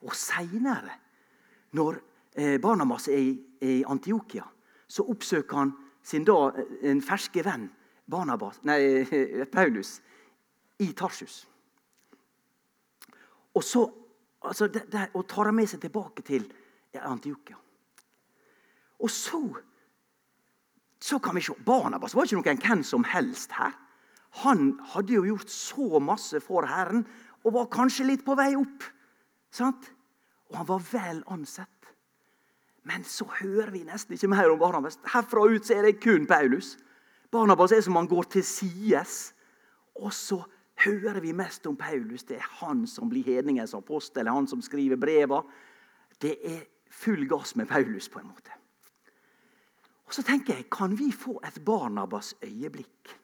Og 0.01 0.13
seinere, 0.17 0.95
når 1.77 2.01
Barnabas 2.61 3.07
er 3.13 3.21
i 3.21 3.35
Antiokia, 3.87 4.45
så 4.87 5.05
oppsøker 5.09 5.57
han 5.57 5.73
sin 6.03 6.25
da 6.27 6.37
eh, 6.53 6.89
en 6.91 7.01
ferske 7.03 7.43
venn 7.45 7.67
Barnabas, 8.07 8.61
nei, 8.63 9.03
Paulus 9.55 9.97
i 10.79 10.93
Tarsus. 10.95 11.41
Og 13.57 13.63
så 13.63 13.83
altså, 14.41 14.67
der, 14.67 15.09
og 15.13 15.25
tar 15.27 15.49
han 15.49 15.57
med 15.57 15.67
seg 15.67 15.81
tilbake 15.83 16.23
til 16.23 16.45
Antiokia. 17.03 17.57
Og 19.03 19.11
så 19.11 19.41
så 20.99 21.19
kan 21.19 21.35
vi 21.35 21.41
se, 21.45 21.53
Barnabas 21.65 22.15
var 22.15 22.25
ikke 22.25 22.39
noen 22.39 22.61
hvem 22.63 22.83
som 22.83 23.03
helst 23.05 23.53
her. 23.53 23.75
Han 24.43 24.79
hadde 24.93 25.13
jo 25.13 25.25
gjort 25.27 25.51
så 25.53 25.99
masse 26.03 26.41
for 26.43 26.65
Herren 26.67 27.05
og 27.45 27.53
var 27.53 27.69
kanskje 27.71 28.07
litt 28.09 28.25
på 28.25 28.35
vei 28.37 28.55
opp. 28.57 28.85
Sant? 29.53 29.91
Og 30.49 30.57
han 30.57 30.67
var 30.67 30.81
vel 30.91 31.21
ansett. 31.33 31.76
Men 32.87 33.03
så 33.03 33.25
hører 33.41 33.71
vi 33.73 33.83
nesten 33.83 34.15
ikke 34.15 34.29
mer 34.31 34.51
om 34.51 34.59
Barnabas. 34.59 34.99
Herfra 35.11 35.43
ut 35.43 35.65
så 35.67 35.75
er 35.75 35.89
det 35.89 35.99
kun 36.03 36.27
Paulus. 36.27 36.77
Barnabas 37.31 37.73
er 37.75 37.81
som 37.83 37.97
han 37.99 38.07
går 38.07 38.29
til 38.31 38.45
sides. 38.47 39.33
Og 39.99 40.13
så 40.13 40.39
hører 40.85 41.19
vi 41.19 41.33
mest 41.35 41.67
om 41.67 41.75
Paulus. 41.75 42.23
Det 42.23 42.37
er 42.37 42.47
han 42.61 42.85
som 42.87 43.09
blir 43.09 43.25
hedningens 43.27 43.73
apostel, 43.75 44.29
han 44.29 44.47
som 44.47 44.61
skriver 44.61 44.95
breva. 44.95 45.41
Det 46.21 46.37
er 46.43 46.63
full 46.91 47.27
gass 47.27 47.55
med 47.55 47.67
Paulus, 47.67 48.09
på 48.09 48.19
en 48.19 48.29
måte. 48.31 48.55
Og 50.07 50.13
så 50.13 50.23
tenker 50.23 50.55
jeg, 50.55 50.69
Kan 50.71 50.99
vi 50.99 51.11
få 51.11 51.41
et 51.43 51.65
Barnabas 51.65 52.35
øyeblikk? 52.43 53.17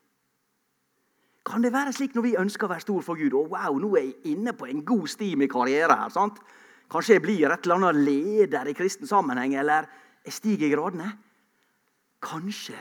Kan 1.45 1.63
det 1.63 1.73
være 1.73 1.93
slik 1.93 2.15
når 2.15 2.21
vi 2.21 2.35
ønsker 2.39 2.67
å 2.67 2.71
være 2.71 2.83
stor 2.85 3.01
for 3.01 3.19
Gud? 3.19 3.33
Og 3.33 3.51
wow, 3.51 3.79
nå 3.79 3.95
er 3.95 4.03
jeg 4.03 4.35
inne 4.35 4.53
på 4.53 4.65
en 4.65 4.85
god 4.85 5.07
sti 5.07 5.35
med 5.35 5.51
karriere 5.51 5.95
her. 5.95 6.09
sant? 6.09 6.39
Kanskje 6.93 7.15
jeg 7.15 7.23
blir 7.25 7.49
et 7.49 7.65
eller 7.65 7.79
annet 7.79 8.03
leder 8.05 8.67
i 8.69 8.75
kristen 8.77 9.09
sammenheng, 9.09 9.55
eller 9.57 9.87
jeg 10.27 10.33
stiger 10.35 10.67
i 10.67 10.73
gradene. 10.75 11.07
Kanskje 12.21 12.77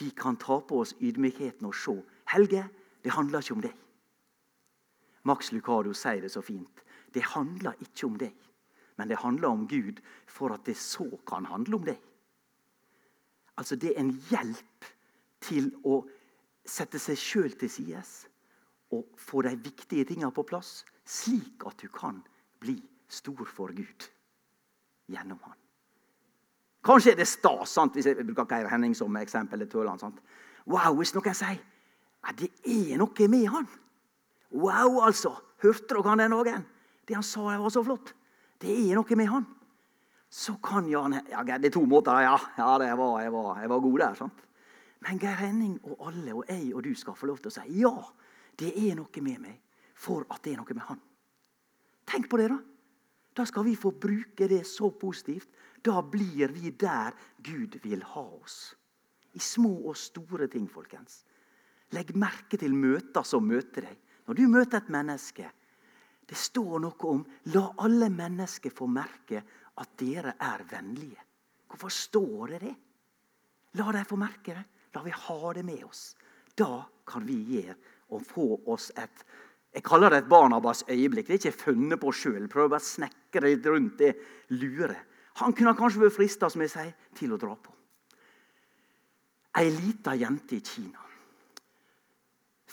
vi 0.00 0.08
kan 0.10 0.34
ta 0.42 0.56
på 0.58 0.80
oss 0.82 0.96
ydmykheten 0.98 1.68
og 1.68 1.76
se. 1.78 1.94
Helge, 2.32 2.64
det 3.04 3.12
handler 3.14 3.44
ikke 3.44 3.54
om 3.54 3.62
deg. 3.62 3.76
Max 5.24 5.52
Lucado 5.54 5.92
sier 5.94 6.24
det 6.24 6.32
så 6.34 6.42
fint. 6.42 6.82
Det 7.14 7.22
handler 7.30 7.78
ikke 7.78 8.08
om 8.08 8.16
deg, 8.18 8.34
men 8.98 9.08
det 9.08 9.20
handler 9.22 9.54
om 9.54 9.68
Gud 9.70 10.02
for 10.26 10.50
at 10.56 10.66
det 10.66 10.74
så 10.76 11.06
kan 11.28 11.46
handle 11.46 11.78
om 11.78 11.86
deg. 11.86 12.00
Altså 13.54 13.76
Det 13.76 13.92
er 13.94 14.00
en 14.02 14.16
hjelp 14.32 14.88
til 15.46 15.70
å 15.86 16.00
sette 16.66 16.98
seg 16.98 17.20
sjøl 17.20 17.54
til 17.60 17.70
sides 17.70 18.24
og 18.90 19.14
få 19.20 19.44
de 19.46 19.54
viktige 19.62 20.08
tinga 20.10 20.32
på 20.34 20.42
plass, 20.42 20.82
slik 21.06 21.62
at 21.68 21.78
du 21.78 21.86
kan 21.94 22.18
bli 22.58 22.80
stor 23.08 23.44
for 23.46 23.72
Gud 23.74 24.08
gjennom 25.10 25.38
han. 25.42 25.58
Kanskje 26.84 27.14
er 27.14 27.20
det 27.20 27.28
stas, 27.28 27.72
sant? 27.72 27.94
hvis 27.96 28.06
jeg 28.10 28.26
bruker 28.26 28.48
Geir 28.48 28.68
Henning 28.68 28.94
som 28.96 29.16
eksempel. 29.16 29.64
Tøland, 29.68 30.00
sant? 30.00 30.20
Wow, 30.66 30.96
Hvis 30.96 31.14
noen 31.16 31.36
sier 31.36 31.60
at 32.24 32.38
det 32.40 32.50
er 32.64 32.98
noe 33.00 33.28
med 33.28 33.48
han. 33.52 33.66
Wow, 34.52 35.00
altså! 35.04 35.34
Hørte 35.64 35.94
dere 35.94 36.08
han 36.10 36.20
den 36.20 36.34
dagen? 36.34 36.64
Det 37.08 37.16
han 37.16 37.24
sa 37.24 37.56
var 37.60 37.72
så 37.72 37.82
flott. 37.84 38.12
Det 38.60 38.72
er 38.72 38.98
noe 38.98 39.16
med 39.16 39.30
han. 39.32 39.46
Så 40.28 40.56
kan 40.64 40.88
Jan 40.90 41.14
ja, 41.30 41.42
Det 41.44 41.70
er 41.70 41.72
to 41.72 41.84
måter. 41.86 42.20
Ja, 42.20 42.36
ja 42.58 42.78
det 42.78 42.90
var, 42.98 43.20
jeg, 43.22 43.32
var, 43.32 43.60
jeg 43.60 43.70
var 43.70 43.80
god 43.80 43.98
der. 43.98 44.14
sant? 44.14 44.44
Men 45.04 45.20
Geir 45.20 45.40
Henning 45.40 45.78
og 45.84 46.08
alle 46.08 46.34
og 46.34 46.44
jeg 46.48 46.74
og 46.74 46.84
du 46.84 46.94
skal 46.96 47.16
få 47.16 47.28
lov 47.28 47.40
til 47.40 47.52
å 47.52 47.54
si 47.54 47.80
ja. 47.80 47.94
Det 48.58 48.72
er 48.72 48.94
noe 48.96 49.24
med 49.24 49.40
meg 49.40 49.60
for 49.94 50.26
at 50.28 50.42
det 50.44 50.52
er 50.52 50.60
noe 50.60 50.76
med 50.76 50.84
han. 50.88 51.00
Tenk 52.08 52.28
på 52.28 52.38
det, 52.40 52.50
da. 52.52 52.58
Da 53.34 53.46
skal 53.46 53.64
vi 53.66 53.74
få 53.76 53.90
bruke 53.90 54.48
det 54.48 54.62
så 54.66 54.90
positivt. 54.90 55.48
Da 55.82 56.02
blir 56.02 56.52
vi 56.54 56.70
der 56.70 57.14
Gud 57.42 57.80
vil 57.82 58.02
ha 58.14 58.22
oss. 58.22 58.76
I 59.34 59.38
små 59.42 59.72
og 59.90 59.96
store 59.98 60.46
ting, 60.48 60.68
folkens. 60.70 61.24
Legg 61.92 62.14
merke 62.16 62.58
til 62.58 62.74
møter 62.74 63.26
som 63.26 63.46
møter 63.46 63.88
deg. 63.88 63.98
Når 64.24 64.38
du 64.38 64.46
møter 64.48 64.80
et 64.80 64.90
menneske 64.92 65.50
Det 66.24 66.38
står 66.40 66.78
noe 66.80 67.08
om 67.10 67.18
la 67.52 67.66
alle 67.84 68.06
mennesker 68.08 68.72
få 68.72 68.86
merke 68.88 69.42
at 69.76 69.90
dere 70.00 70.32
er 70.40 70.62
vennlige. 70.70 71.20
Hvorfor 71.68 71.92
står 71.92 72.54
det 72.54 72.60
det? 72.62 72.74
La 73.76 73.92
dem 73.92 74.06
få 74.08 74.16
merke 74.16 74.54
det. 74.56 74.64
La 74.94 75.02
vi 75.04 75.12
ha 75.12 75.52
det 75.52 75.64
med 75.68 75.84
oss. 75.84 76.14
Da 76.56 76.86
kan 77.04 77.26
vi 77.26 77.36
gjøre 77.50 77.76
og 78.08 78.24
få 78.24 78.46
oss 78.72 78.88
et 78.96 79.24
jeg 79.74 79.82
kaller 79.82 80.12
det 80.12 80.22
et 80.22 80.28
Barnabas 80.30 80.84
øyeblikk. 80.88 81.26
Det 81.26 81.34
er 81.34 81.50
ikke 81.50 81.64
funnet 81.64 82.00
på 82.00 82.12
sjøl. 82.14 82.46
Prøver 82.48 82.76
bare 82.76 82.82
å 82.84 83.42
litt 83.42 83.66
rundt 83.66 83.98
det 83.98 84.12
lure. 84.54 84.96
Han 85.42 85.52
kunne 85.52 85.74
kanskje 85.74 86.04
vært 86.04 86.14
frista 86.14 86.50
som 86.50 86.62
jeg 86.62 86.70
til 87.18 87.34
å 87.34 87.38
dra 87.42 87.56
på. 87.58 87.72
Ei 89.58 89.70
lita 89.70 90.14
jente 90.18 90.56
i 90.56 90.62
Kina. 90.62 91.02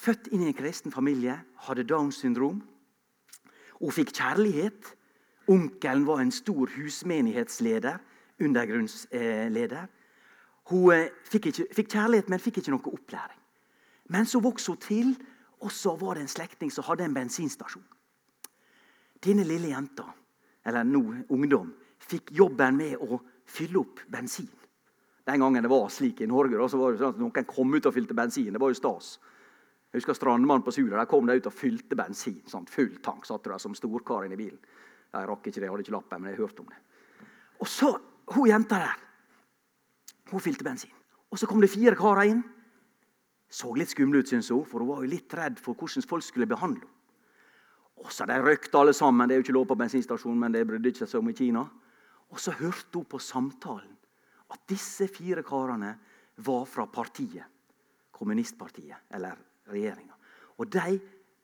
Født 0.01 0.29
inn 0.33 0.45
i 0.45 0.49
en 0.49 0.57
kristen 0.57 0.93
familie, 0.93 1.35
hadde 1.65 1.85
Downs 1.89 2.21
syndrom. 2.21 2.61
Hun 3.79 3.93
fikk 3.93 4.13
kjærlighet. 4.17 4.93
Onkelen 5.49 6.05
var 6.05 6.21
en 6.21 6.31
stor 6.33 6.69
husmenighetsleder. 6.75 7.97
Undergrunnsleder. 8.41 9.89
Hun 10.69 10.93
eh, 10.93 11.09
fikk, 11.29 11.49
ikke, 11.49 11.67
fikk 11.73 11.93
kjærlighet, 11.93 12.29
men 12.29 12.41
fikk 12.41 12.61
ikke 12.61 12.73
noe 12.73 12.93
opplæring. 12.93 13.37
Men 14.13 14.25
så 14.29 14.41
vokste 14.41 14.73
hun 14.73 14.81
til 14.85 15.13
og 15.61 15.71
så 15.71 15.95
var 15.99 16.15
det 16.17 16.25
en 16.25 16.31
slektning 16.31 16.71
som 16.73 16.85
hadde 16.87 17.05
en 17.05 17.15
bensinstasjon. 17.15 17.85
Denne 19.21 19.45
lille 19.45 19.69
jenta, 19.69 20.07
eller 20.65 20.87
nå 20.87 21.01
ungdom, 21.29 21.69
fikk 22.01 22.31
jobben 22.33 22.79
med 22.79 22.97
å 22.97 23.19
fylle 23.45 23.83
opp 23.83 24.01
bensin. 24.09 24.49
Den 25.27 25.43
gangen 25.43 25.61
det 25.61 25.69
var 25.69 25.91
slik 25.93 26.23
i 26.23 26.29
Norge, 26.29 26.57
da, 26.57 26.65
så 26.69 26.79
var 26.81 26.93
det 26.93 27.01
sånn 27.01 27.13
at 27.13 27.21
noen 27.21 27.45
kom 27.49 27.75
ut 27.75 27.85
og 27.85 27.93
fylte 27.93 28.17
bensin. 28.17 28.49
Det 28.53 28.61
var 28.61 28.73
jo 28.73 28.79
stas. 28.79 29.11
Jeg 29.91 29.99
husker 29.99 30.17
Strandmannen 30.17 30.65
på 30.65 30.73
Sula. 30.73 30.97
Der 30.97 31.09
kom 31.11 31.27
de 31.29 31.35
ut 31.37 31.49
og 31.49 31.53
fylte 31.53 31.97
bensin. 31.99 32.39
Sånn, 32.49 32.65
full 32.71 32.95
tank 33.05 33.27
satt 33.27 33.45
der 33.45 33.61
som 33.61 33.75
storkar 33.77 34.25
i 34.25 34.33
bilen. 34.39 34.57
Jeg 35.11 35.27
rakk 35.27 35.45
ikke 35.45 35.59
det, 35.59 35.67
jeg 35.67 35.73
hadde 35.73 35.85
ikke 35.85 35.95
lappen, 35.97 36.23
men 36.23 36.31
jeg 36.31 36.39
hørte 36.39 36.63
om 36.63 36.71
det. 36.71 36.81
Og 37.61 37.69
så, 37.69 37.91
Hun 38.31 38.47
jenta 38.47 38.77
der 38.79 38.99
hun 40.31 40.39
fylte 40.39 40.63
bensin. 40.63 40.91
Og 41.31 41.39
Så 41.39 41.47
kom 41.47 41.59
det 41.59 41.71
fire 41.71 41.95
karer 41.95 42.29
inn 42.29 42.43
så 43.51 43.73
litt 43.75 43.91
skummel 43.91 44.21
ut, 44.21 44.31
syns 44.31 44.49
hun, 44.53 44.63
for 44.65 44.79
hun 44.79 44.89
var 44.93 45.03
jo 45.03 45.11
litt 45.11 45.33
redd 45.35 45.59
for 45.59 45.75
hvordan 45.75 46.07
folk 46.07 46.23
skulle 46.23 46.49
behandle 46.49 46.85
henne. 46.85 46.97
Og 48.01 48.09
så 48.09 48.25
De 48.25 48.33
røykte 48.41 48.77
alle 48.79 48.93
sammen. 48.97 49.27
Det 49.29 49.35
er 49.35 49.41
jo 49.41 49.45
ikke 49.45 49.53
lov 49.53 49.67
på 49.69 49.77
bensinstasjonen, 49.77 50.39
men 50.39 50.53
det 50.55 50.65
brydde 50.65 50.89
ikke 50.89 51.05
seg 51.05 51.19
om 51.19 51.29
i 51.29 51.35
Kina. 51.37 51.61
Og 52.31 52.39
så 52.39 52.53
hørte 52.57 52.97
hun 52.97 53.05
på 53.05 53.19
samtalen 53.21 53.97
at 54.51 54.63
disse 54.69 55.07
fire 55.07 55.43
karene 55.43 55.91
var 56.41 56.65
fra 56.65 56.87
partiet. 56.89 57.45
Kommunistpartiet, 58.11 58.97
eller 59.13 59.37
regjeringa. 59.69 60.17
Og 60.57 60.71
de 60.73 60.99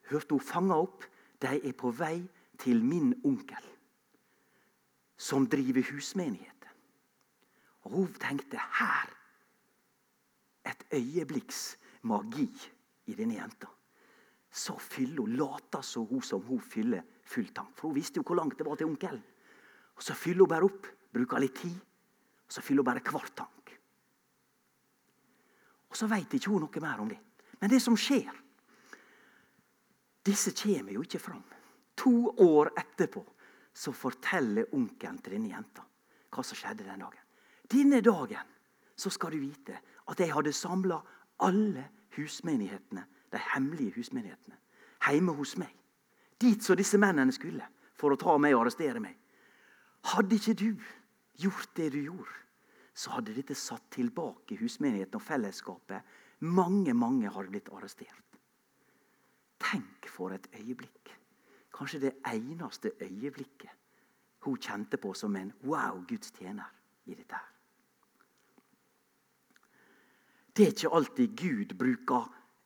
hørte 0.09 0.33
hun 0.33 0.43
fanga 0.43 0.79
opp. 0.81 1.05
De 1.41 1.59
er 1.61 1.77
på 1.77 1.91
vei 1.93 2.23
til 2.57 2.81
min 2.83 3.13
onkel, 3.25 3.63
som 5.17 5.45
driver 5.45 5.85
husmenigheter. 5.91 6.73
Og 7.85 7.91
hun 7.91 8.13
tenkte 8.17 8.57
her 8.57 9.13
et 10.65 10.81
øyeblikks 10.93 11.77
magi 12.07 12.47
i 13.07 13.15
denne 13.15 13.37
jenta. 13.37 13.69
Så 14.51 14.77
fyller 14.81 15.21
hun, 15.25 15.35
later 15.37 15.83
så 15.85 16.03
hun 16.07 16.23
som 16.23 16.41
hun 16.47 16.61
fyller 16.63 17.03
full 17.27 17.49
tank. 17.53 17.75
For 17.75 17.89
hun 17.89 17.97
visste 17.97 18.21
jo 18.21 18.25
hvor 18.27 18.39
langt 18.39 18.57
det 18.57 18.65
var 18.67 18.79
til 18.79 18.89
onkelen. 18.89 19.23
Og 19.97 20.03
Så 20.03 20.13
fyller 20.13 20.45
hun 20.45 20.49
bare 20.49 20.65
opp, 20.65 20.87
bruker 21.13 21.41
litt 21.41 21.55
tid, 21.57 21.77
og 22.47 22.53
så 22.53 22.61
fyller 22.61 22.83
hun 22.83 22.89
bare 22.89 23.05
kvart 23.05 23.35
tank. 23.35 23.71
Og 25.89 25.95
Så 25.95 26.07
veit 26.07 26.33
ikke 26.33 26.51
hun 26.51 26.65
noe 26.65 26.83
mer 26.83 27.01
om 27.01 27.09
det. 27.09 27.19
Men 27.59 27.69
det 27.69 27.81
som 27.81 27.97
skjer 27.97 28.43
Disse 30.27 30.51
kommer 30.51 30.91
jo 30.91 31.05
ikke 31.05 31.21
fram. 31.23 31.43
To 32.03 32.33
år 32.43 32.73
etterpå 32.75 33.21
så 33.73 33.93
forteller 33.95 34.73
onkelen 34.75 35.21
til 35.23 35.37
denne 35.37 35.53
jenta 35.53 35.85
hva 36.27 36.43
som 36.43 36.57
skjedde 36.59 36.83
den 36.83 36.99
dagen. 36.99 37.23
Denne 37.71 38.01
dagen 38.03 38.49
så 38.97 39.09
skal 39.13 39.31
du 39.31 39.39
vite 39.39 39.77
at 40.11 40.19
jeg 40.19 40.33
hadde 40.33 40.53
samla 40.53 40.97
alle 41.47 41.85
husmenighetene, 42.17 43.05
de 43.31 43.39
hemmelige 43.53 43.95
husmenighetene, 43.97 44.57
hjemme 45.07 45.33
hos 45.37 45.55
meg. 45.57 45.73
Dit 46.41 46.63
så 46.63 46.75
disse 46.77 46.99
mennene 47.01 47.33
skulle 47.33 47.65
for 47.97 48.13
å 48.13 48.19
ta 48.19 48.35
meg 48.41 48.55
og 48.55 48.65
arrestere 48.65 49.01
meg. 49.01 49.15
Hadde 50.13 50.37
ikke 50.37 50.55
du 50.57 50.69
gjort 51.41 51.73
det 51.77 51.91
du 51.95 51.99
gjorde, 52.03 52.37
så 52.97 53.17
hadde 53.17 53.35
dette 53.37 53.57
satt 53.57 53.89
tilbake 53.93 54.57
husmenigheten 54.61 55.19
og 55.19 55.25
fellesskapet. 55.25 56.15
Mange, 56.45 56.93
mange 56.93 57.29
hadde 57.33 57.53
blitt 57.53 57.69
arrestert. 57.73 58.37
Tenk 59.61 60.09
for 60.09 60.33
et 60.33 60.47
øyeblikk. 60.53 61.13
Kanskje 61.73 62.01
det 62.07 62.15
eneste 62.25 62.93
øyeblikket 63.01 63.73
hun 64.45 64.57
kjente 64.61 64.97
på 64.97 65.13
som 65.13 65.35
en 65.35 65.53
wow, 65.65 66.03
Guds 66.07 66.31
tjener 66.31 66.73
i 67.05 67.13
dette. 67.13 67.35
her. 67.35 67.56
Det 70.57 70.65
er 70.65 70.73
ikke 70.73 70.89
alltid 70.97 71.33
Gud 71.37 71.73
bruker 71.77 72.23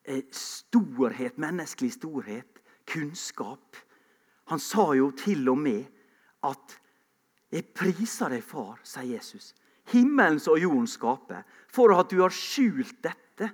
eh, 0.08 0.24
storhet, 0.32 1.36
menneskelig 1.42 1.92
storhet, 1.98 2.62
kunnskap. 2.88 3.76
Han 4.48 4.62
sa 4.64 4.94
jo 4.96 5.10
til 5.12 5.50
og 5.52 5.58
med 5.60 5.84
at 6.48 6.78
'Jeg 7.52 7.74
priser 7.76 8.30
deg, 8.32 8.44
far', 8.44 8.80
sier 8.84 9.18
Jesus. 9.18 9.54
Himmelens 9.92 10.48
og 10.48 10.60
jordens 10.60 10.94
skaper, 10.96 11.44
for 11.68 11.92
at 12.00 12.10
du 12.10 12.22
har 12.22 12.32
skjult 12.32 13.02
dette 13.04 13.50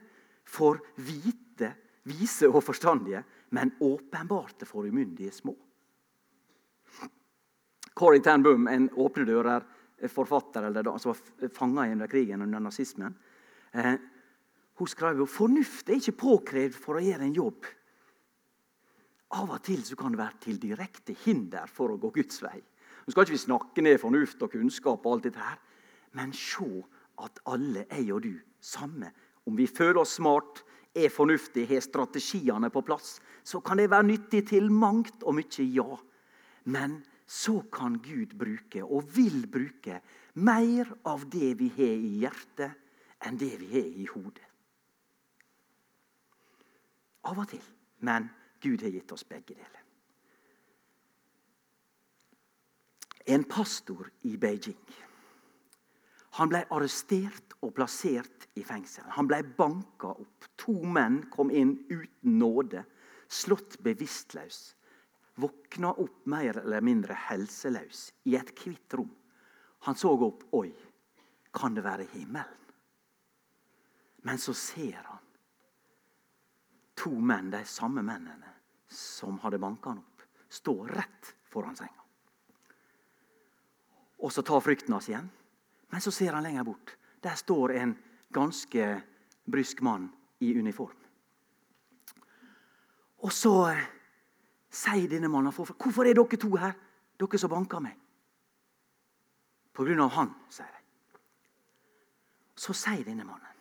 for 0.45 0.77
hvite, 1.01 1.73
vise 2.05 2.45
og 2.47 2.61
forstandige, 2.63 3.23
men 3.49 3.73
åpenbarte 3.81 4.65
for 4.65 4.85
umyndige 4.85 5.31
små. 5.31 5.55
Corrie 7.95 8.21
ten 8.21 8.43
Boom, 8.43 8.67
en 8.67 8.89
åpne 8.89 9.25
dører-forfatter 9.25 10.69
som 10.99 11.11
var 11.11 11.49
fanga 11.49 11.91
under 11.91 12.07
krigen 12.07 12.41
under 12.41 12.59
nazismen, 12.59 13.17
eh, 13.73 13.97
hun 14.77 14.89
skrev 14.89 15.23
jo 15.23 15.25
fornuft 15.29 15.89
er 15.89 15.97
ikke 15.97 16.19
påkrevd 16.21 16.77
for 16.77 16.97
å 16.97 17.03
gjøre 17.03 17.25
en 17.25 17.37
jobb. 17.37 17.65
Av 19.37 19.49
og 19.49 19.63
til 19.65 19.81
kan 19.97 20.13
det 20.13 20.21
være 20.21 20.41
til 20.43 20.59
direkte 20.61 21.15
hinder 21.25 21.67
for 21.67 21.91
å 21.91 21.99
gå 21.99 22.13
Guds 22.15 22.39
vei. 22.45 22.59
Nå 22.59 23.11
skal 23.11 23.25
ikke 23.25 23.35
vi 23.35 23.41
snakke 23.41 23.83
ned 23.83 23.99
fornuft 24.01 24.41
og 24.43 24.51
kunnskap, 24.53 25.05
og 25.05 25.17
alt 25.17 25.27
dette 25.29 25.43
her, 25.43 25.57
men 26.15 26.33
se 26.35 26.67
at 27.23 27.41
alle, 27.49 27.85
jeg 27.89 28.11
og 28.13 28.23
du, 28.23 28.33
samme 28.61 29.11
om 29.47 29.55
vi 29.55 29.67
føler 29.67 30.01
oss 30.01 30.17
smart, 30.19 30.63
er 30.97 31.11
fornuftige, 31.13 31.69
har 31.69 31.83
strategiene 31.83 32.69
på 32.73 32.83
plass, 32.85 33.17
så 33.47 33.61
kan 33.63 33.79
det 33.79 33.89
være 33.91 34.09
nyttig 34.09 34.43
til 34.49 34.71
mangt 34.73 35.23
og 35.23 35.37
mye, 35.37 35.67
ja. 35.71 35.97
Men 36.67 36.99
så 37.27 37.61
kan 37.71 37.99
Gud 38.03 38.35
bruke, 38.39 38.83
og 38.83 39.07
vil 39.15 39.45
bruke, 39.51 40.01
mer 40.35 40.89
av 41.07 41.25
det 41.31 41.53
vi 41.61 41.71
har 41.77 41.95
i 41.95 42.13
hjertet, 42.23 42.75
enn 43.25 43.39
det 43.39 43.53
vi 43.61 43.71
har 43.71 43.87
i 43.87 44.07
hodet. 44.11 44.46
Av 47.27 47.39
og 47.39 47.49
til. 47.51 47.63
Men 48.07 48.29
Gud 48.63 48.81
har 48.85 48.93
gitt 48.93 49.11
oss 49.11 49.25
begge 49.27 49.55
deler. 49.57 49.83
En 53.27 53.43
pastor 53.43 54.07
i 54.23 54.37
Beijing 54.39 54.79
han 56.37 56.51
ble 56.51 56.59
arrestert 56.73 57.55
og 57.65 57.73
plassert 57.77 58.45
i 58.59 58.63
fengsel. 58.65 59.07
Han 59.15 59.29
ble 59.29 59.39
banka 59.57 60.11
opp. 60.11 60.45
To 60.61 60.75
menn 60.85 61.23
kom 61.33 61.49
inn 61.49 61.73
uten 61.89 62.37
nåde, 62.37 62.83
slått 63.25 63.79
bevisstløs. 63.85 64.59
Våkna 65.41 65.95
opp 65.97 66.27
mer 66.29 66.59
eller 66.61 66.85
mindre 66.85 67.17
helseløs 67.27 68.11
i 68.29 68.35
et 68.37 68.53
hvitt 68.57 68.97
rom. 68.97 69.09
Han 69.89 69.97
så 69.97 70.13
opp. 70.13 70.45
Oi, 70.57 70.69
kan 71.53 71.77
det 71.77 71.85
være 71.85 72.05
himmelen? 72.13 72.53
Men 74.25 74.37
så 74.41 74.53
ser 74.53 75.01
han 75.07 75.16
to 77.07 77.19
menn, 77.19 77.51
de 77.51 77.63
samme 77.65 78.03
mennene 78.03 78.53
som 78.91 79.39
hadde 79.43 79.59
banka 79.59 79.91
han 79.93 80.01
opp, 80.01 80.23
stå 80.49 80.75
rett 80.91 81.33
foran 81.47 81.75
senga. 81.75 82.03
Og 84.23 84.33
så 84.33 84.43
tar 84.43 84.63
frykten 84.65 84.95
hans 84.95 85.07
igjen. 85.09 85.27
Men 85.87 86.03
så 86.03 86.11
ser 86.11 86.35
han 86.35 86.43
lenger 86.43 86.65
bort. 86.67 86.95
Der 87.23 87.35
står 87.39 87.75
en 87.77 87.93
ganske 88.33 88.87
brysk 89.47 89.81
mann 89.81 90.09
i 90.43 90.51
uniform. 90.59 90.95
Og 93.23 93.31
så 93.33 93.53
sier 94.69 95.07
denne 95.09 95.29
mannen 95.31 95.53
hvorfor 95.55 96.05
er 96.05 96.17
dere 96.17 96.39
to 96.39 96.51
her, 96.59 96.75
dere 97.17 97.39
som 97.39 97.53
banker 97.53 97.81
meg. 97.83 97.95
På 99.73 99.85
grunn 99.85 100.03
av 100.03 100.11
han, 100.17 100.33
sier 100.49 100.73
de. 100.73 100.83
Så 102.57 102.73
sier 102.73 103.05
denne 103.05 103.23
mannen 103.23 103.53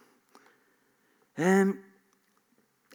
ehm, 1.37 1.75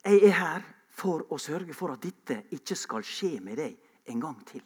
Jeg 0.06 0.24
er 0.26 0.34
her 0.34 0.66
for 0.90 1.26
å 1.30 1.38
sørge 1.42 1.74
for 1.78 1.94
at 1.94 2.04
dette 2.04 2.42
ikke 2.56 2.76
skal 2.78 3.06
skje 3.06 3.40
med 3.44 3.60
deg 3.62 3.78
en 4.12 4.22
gang 4.22 4.40
til. 4.50 4.64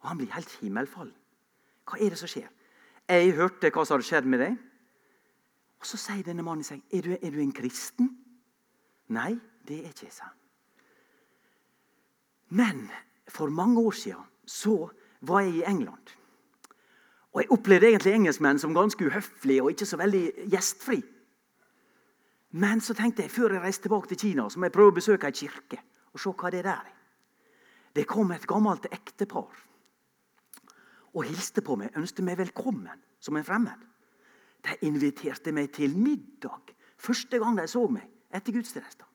Og 0.00 0.08
Han 0.08 0.18
blir 0.18 0.32
helt 0.32 0.52
himmelfallen. 0.60 1.14
Hva 1.84 1.98
er 2.00 2.12
det 2.12 2.18
som 2.18 2.30
skjer? 2.30 2.48
Jeg 3.10 3.34
hørte 3.36 3.70
hva 3.74 3.84
som 3.84 3.98
hadde 3.98 4.06
skjedd 4.06 4.28
med 4.30 4.40
deg. 4.44 4.56
Og 5.80 5.86
Så 5.86 5.96
sier 5.96 6.24
denne 6.24 6.44
mannen 6.44 6.64
seg, 6.64 6.82
er 6.92 7.02
du, 7.02 7.12
er 7.16 7.30
du 7.30 7.40
en 7.40 7.52
kristen? 7.52 8.10
Nei, 9.10 9.34
det 9.66 9.80
er 9.80 9.90
ikke 9.90 10.06
jeg, 10.06 10.14
sa 10.14 10.30
Men 12.50 12.88
for 13.28 13.50
mange 13.50 13.80
år 13.80 13.94
siden 13.94 14.26
så 14.46 14.90
var 15.20 15.40
jeg 15.40 15.60
i 15.60 15.64
England. 15.66 16.16
Og 17.32 17.40
Jeg 17.42 17.50
opplevde 17.50 17.86
egentlig 17.86 18.12
engelskmenn 18.14 18.58
som 18.58 18.74
ganske 18.74 19.06
uhøflige 19.06 19.62
og 19.62 19.70
ikke 19.70 19.86
så 19.86 19.96
veldig 19.96 20.32
gjestfri. 20.50 21.02
Men 22.50 22.80
så 22.82 22.94
tenkte 22.98 23.22
jeg, 23.22 23.30
før 23.30 23.54
jeg 23.54 23.62
reiste 23.62 23.86
tilbake 23.86 24.10
til 24.10 24.18
Kina, 24.18 24.48
så 24.50 24.58
må 24.58 24.66
jeg 24.66 24.74
prøve 24.74 24.90
å 24.90 24.98
besøke 24.98 25.28
ei 25.28 25.36
kirke. 25.36 25.78
og 26.12 26.20
se 26.20 26.30
hva 26.30 26.50
Det 26.50 26.58
er 26.58 26.62
der 26.62 26.92
Det 27.94 28.06
kom 28.06 28.32
et 28.32 28.46
gammelt 28.46 28.86
ektepar 28.90 29.50
og 31.14 31.24
hilste 31.24 31.60
på 31.60 31.76
meg, 31.76 31.90
ønsket 31.96 32.24
meg 32.24 32.38
velkommen 32.38 33.00
som 33.20 33.36
en 33.36 33.44
fremmed. 33.44 33.78
De 34.62 34.76
inviterte 34.86 35.52
meg 35.52 35.72
til 35.72 35.96
middag 35.96 36.74
første 36.96 37.38
gang 37.38 37.56
de 37.56 37.66
så 37.66 37.86
meg 37.88 38.06
etter 38.30 38.52
gudstjenesten. 38.52 39.06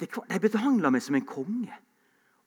de 0.00 0.40
behandla 0.40 0.90
meg 0.90 1.02
som 1.02 1.14
en 1.14 1.26
konge. 1.26 1.74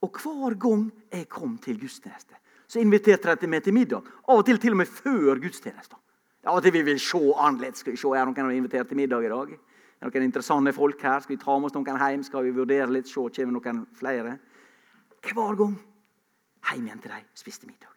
Og 0.01 0.11
hver 0.19 0.55
gang 0.59 0.91
jeg 1.11 1.29
kom 1.29 1.57
til 1.57 1.79
gudstjeneste, 1.79 2.35
så 2.67 2.79
inviterte 2.79 3.35
de 3.35 3.47
meg 3.47 3.63
til 3.63 3.73
middag. 3.73 4.03
Av 4.27 4.37
og 4.37 4.45
til 4.45 4.57
til 4.57 4.71
og 4.71 4.77
med 4.77 4.87
før 4.87 5.39
gudstjenesten. 5.39 5.97
Av 6.43 6.57
og 6.57 6.63
til 6.63 6.73
vi 6.75 6.81
vil 6.83 6.99
se 6.99 7.19
annerledes. 7.39 7.79
Skal 7.79 7.95
vi 7.95 7.97
se, 7.97 8.07
Er 8.07 8.25
noen 8.25 8.51
invitert 8.51 8.87
til 8.87 8.97
middag 8.97 9.23
i 9.23 9.31
dag? 9.31 9.53
Er 10.01 10.09
noen 10.09 10.23
interessante 10.23 10.73
folk 10.73 11.01
her? 11.01 11.19
Skal 11.19 11.37
vi 11.37 11.43
ta 11.43 11.57
med 11.57 11.69
oss 11.69 11.73
noen 11.77 11.99
hjem? 11.99 12.23
Skal 12.23 12.43
vi 12.43 12.51
vurdere 12.51 12.91
litt? 12.91 13.07
Se, 13.07 13.23
kommer 13.35 13.59
noen 13.59 13.85
flere? 13.95 14.37
Hver 15.23 15.55
gang 15.55 15.77
hjem 16.73 16.87
igjen 16.87 17.01
til 17.01 17.11
dem 17.11 17.27
spiste 17.33 17.67
middag. 17.67 17.89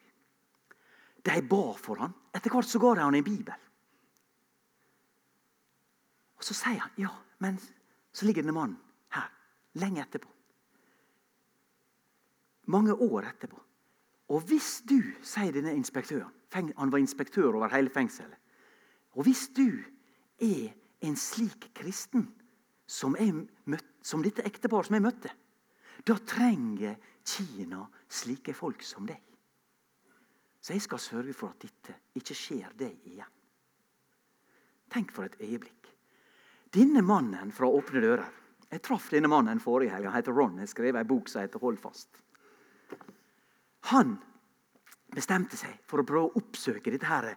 De 1.26 1.42
ba 1.42 1.72
for 1.74 1.98
ham. 1.98 2.14
Etter 2.34 2.52
hvert 2.54 2.70
så 2.70 2.78
ga 2.78 2.94
de 2.94 3.02
han 3.02 3.18
en 3.18 3.26
bibel. 3.26 3.62
Og 6.36 6.44
Så 6.44 6.54
sier 6.54 6.78
han 6.78 6.90
ja, 7.00 7.10
men 7.38 7.58
så 8.12 8.26
ligger 8.26 8.44
denne 8.44 8.54
mannen 8.54 8.78
her 9.10 9.30
lenge 9.80 10.04
etterpå. 10.04 10.28
Mange 12.66 12.94
år 12.94 13.26
etterpå. 13.32 13.58
Og 14.28 14.40
hvis 14.46 14.82
du, 14.86 15.00
sier 15.22 15.52
denne 15.54 15.74
inspektøren 15.74 16.35
Han 16.54 16.92
var 16.92 16.98
inspektør 16.98 17.56
over 17.56 17.72
hele 17.72 17.90
fengselet. 17.90 18.38
Og 19.16 19.26
hvis 19.26 19.48
du 19.56 19.80
er 20.38 20.70
en 21.00 21.16
slik 21.16 21.70
kristen 21.74 22.28
som, 22.86 23.16
møtt, 23.64 23.86
som 24.02 24.22
dette 24.22 24.44
ekteparet 24.46 24.88
som 24.88 24.96
jeg 24.98 25.06
møtte, 25.06 25.32
da 26.06 26.16
trenger 26.28 26.98
Kina 27.26 27.82
slike 28.08 28.54
folk 28.54 28.84
som 28.86 29.06
deg. 29.08 29.22
Så 30.60 30.74
jeg 30.74 30.84
skal 30.84 31.02
sørge 31.02 31.34
for 31.34 31.54
at 31.54 31.62
dette 31.62 31.94
ikke 32.18 32.34
skjer 32.36 32.72
deg 32.78 33.08
igjen. 33.08 33.32
Tenk 34.92 35.12
for 35.14 35.26
et 35.26 35.38
øyeblikk. 35.42 35.90
Denne 36.74 37.02
mannen 37.06 37.52
fra 37.54 37.68
Åpne 37.70 38.02
dører 38.02 38.26
Jeg 38.66 38.82
traff 38.82 39.04
denne 39.14 39.28
mannen 39.30 39.60
forrige 39.62 39.92
helg. 39.94 40.08
Han 40.08 40.16
heter 40.16 40.34
Ron. 40.34 40.58
Jeg 40.58 40.68
skrev 40.68 40.96
en 40.98 41.06
bok 41.06 41.28
som 41.30 41.44
heter 41.44 41.62
Hold 41.62 41.76
fast. 41.78 42.08
Han 43.92 44.16
bestemte 45.14 45.56
seg 45.58 45.78
for 45.86 46.02
å 46.02 46.06
prøve 46.06 46.28
å 46.28 46.40
oppsøke 46.40 46.90
dette 46.90 47.08
her 47.08 47.30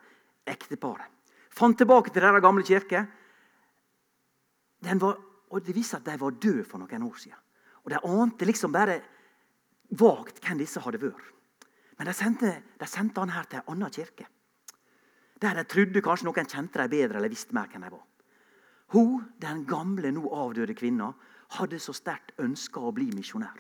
ekteparet. 0.50 1.08
Fant 1.50 1.78
tilbake 1.78 2.14
til 2.14 2.24
deres 2.24 2.44
gamle 2.44 2.64
kirke. 2.66 3.06
Var, 4.80 5.16
og 5.50 5.64
Det 5.66 5.76
viste 5.76 5.98
at 5.98 6.06
de 6.06 6.18
var 6.20 6.32
døde 6.32 6.64
for 6.64 6.80
noen 6.80 7.04
år 7.04 7.18
siden. 7.18 7.40
Og 7.84 7.90
De 7.90 8.00
ante 8.00 8.46
liksom 8.46 8.72
bare 8.72 9.02
vagt 9.90 10.40
hvem 10.44 10.60
disse 10.60 10.80
hadde 10.80 11.02
vært. 11.02 11.34
Men 11.98 12.08
de 12.08 12.14
sendte, 12.14 12.52
de 12.80 12.88
sendte 12.88 13.20
han 13.20 13.34
her 13.34 13.48
til 13.50 13.60
en 13.60 13.74
annen 13.74 13.92
kirke. 13.92 14.28
Der 15.42 15.56
de 15.56 15.64
trodde 15.68 16.04
kanskje 16.04 16.28
noen 16.28 16.48
kjente 16.48 16.80
dem 16.80 16.92
bedre 16.92 17.18
eller 17.18 17.32
visste 17.32 17.56
mer 17.56 17.68
hvem 17.68 17.84
de 17.84 17.92
var. 17.92 18.06
Hun, 18.94 19.26
den 19.38 19.66
gamle, 19.66 20.12
nå 20.12 20.30
avdøde 20.34 20.74
kvinna, 20.74 21.12
hadde 21.58 21.80
så 21.80 21.94
sterkt 21.94 22.34
ønska 22.40 22.80
å 22.82 22.94
bli 22.96 23.10
misjonær. 23.14 23.60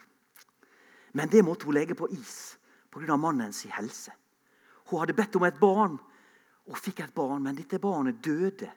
Men 1.13 1.29
det 1.29 1.43
måtte 1.45 1.65
hun 1.67 1.75
legge 1.77 1.97
på 1.97 2.09
is 2.13 2.58
pga. 2.91 3.17
mannens 3.17 3.63
helse. 3.63 4.11
Hun 4.89 4.99
hadde 4.99 5.13
bedt 5.13 5.35
om 5.35 5.45
et 5.45 5.59
barn 5.59 5.99
og 6.69 6.77
fikk 6.77 7.03
et 7.03 7.13
barn, 7.13 7.43
men 7.43 7.55
dette 7.55 7.79
barnet 7.79 8.21
døde 8.23 8.69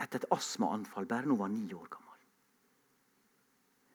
etter 0.00 0.20
et 0.20 0.30
astmaanfall 0.32 1.06
bare 1.06 1.28
hun 1.28 1.38
var 1.38 1.50
ni 1.52 1.66
år 1.74 1.88
gammel. 1.90 2.22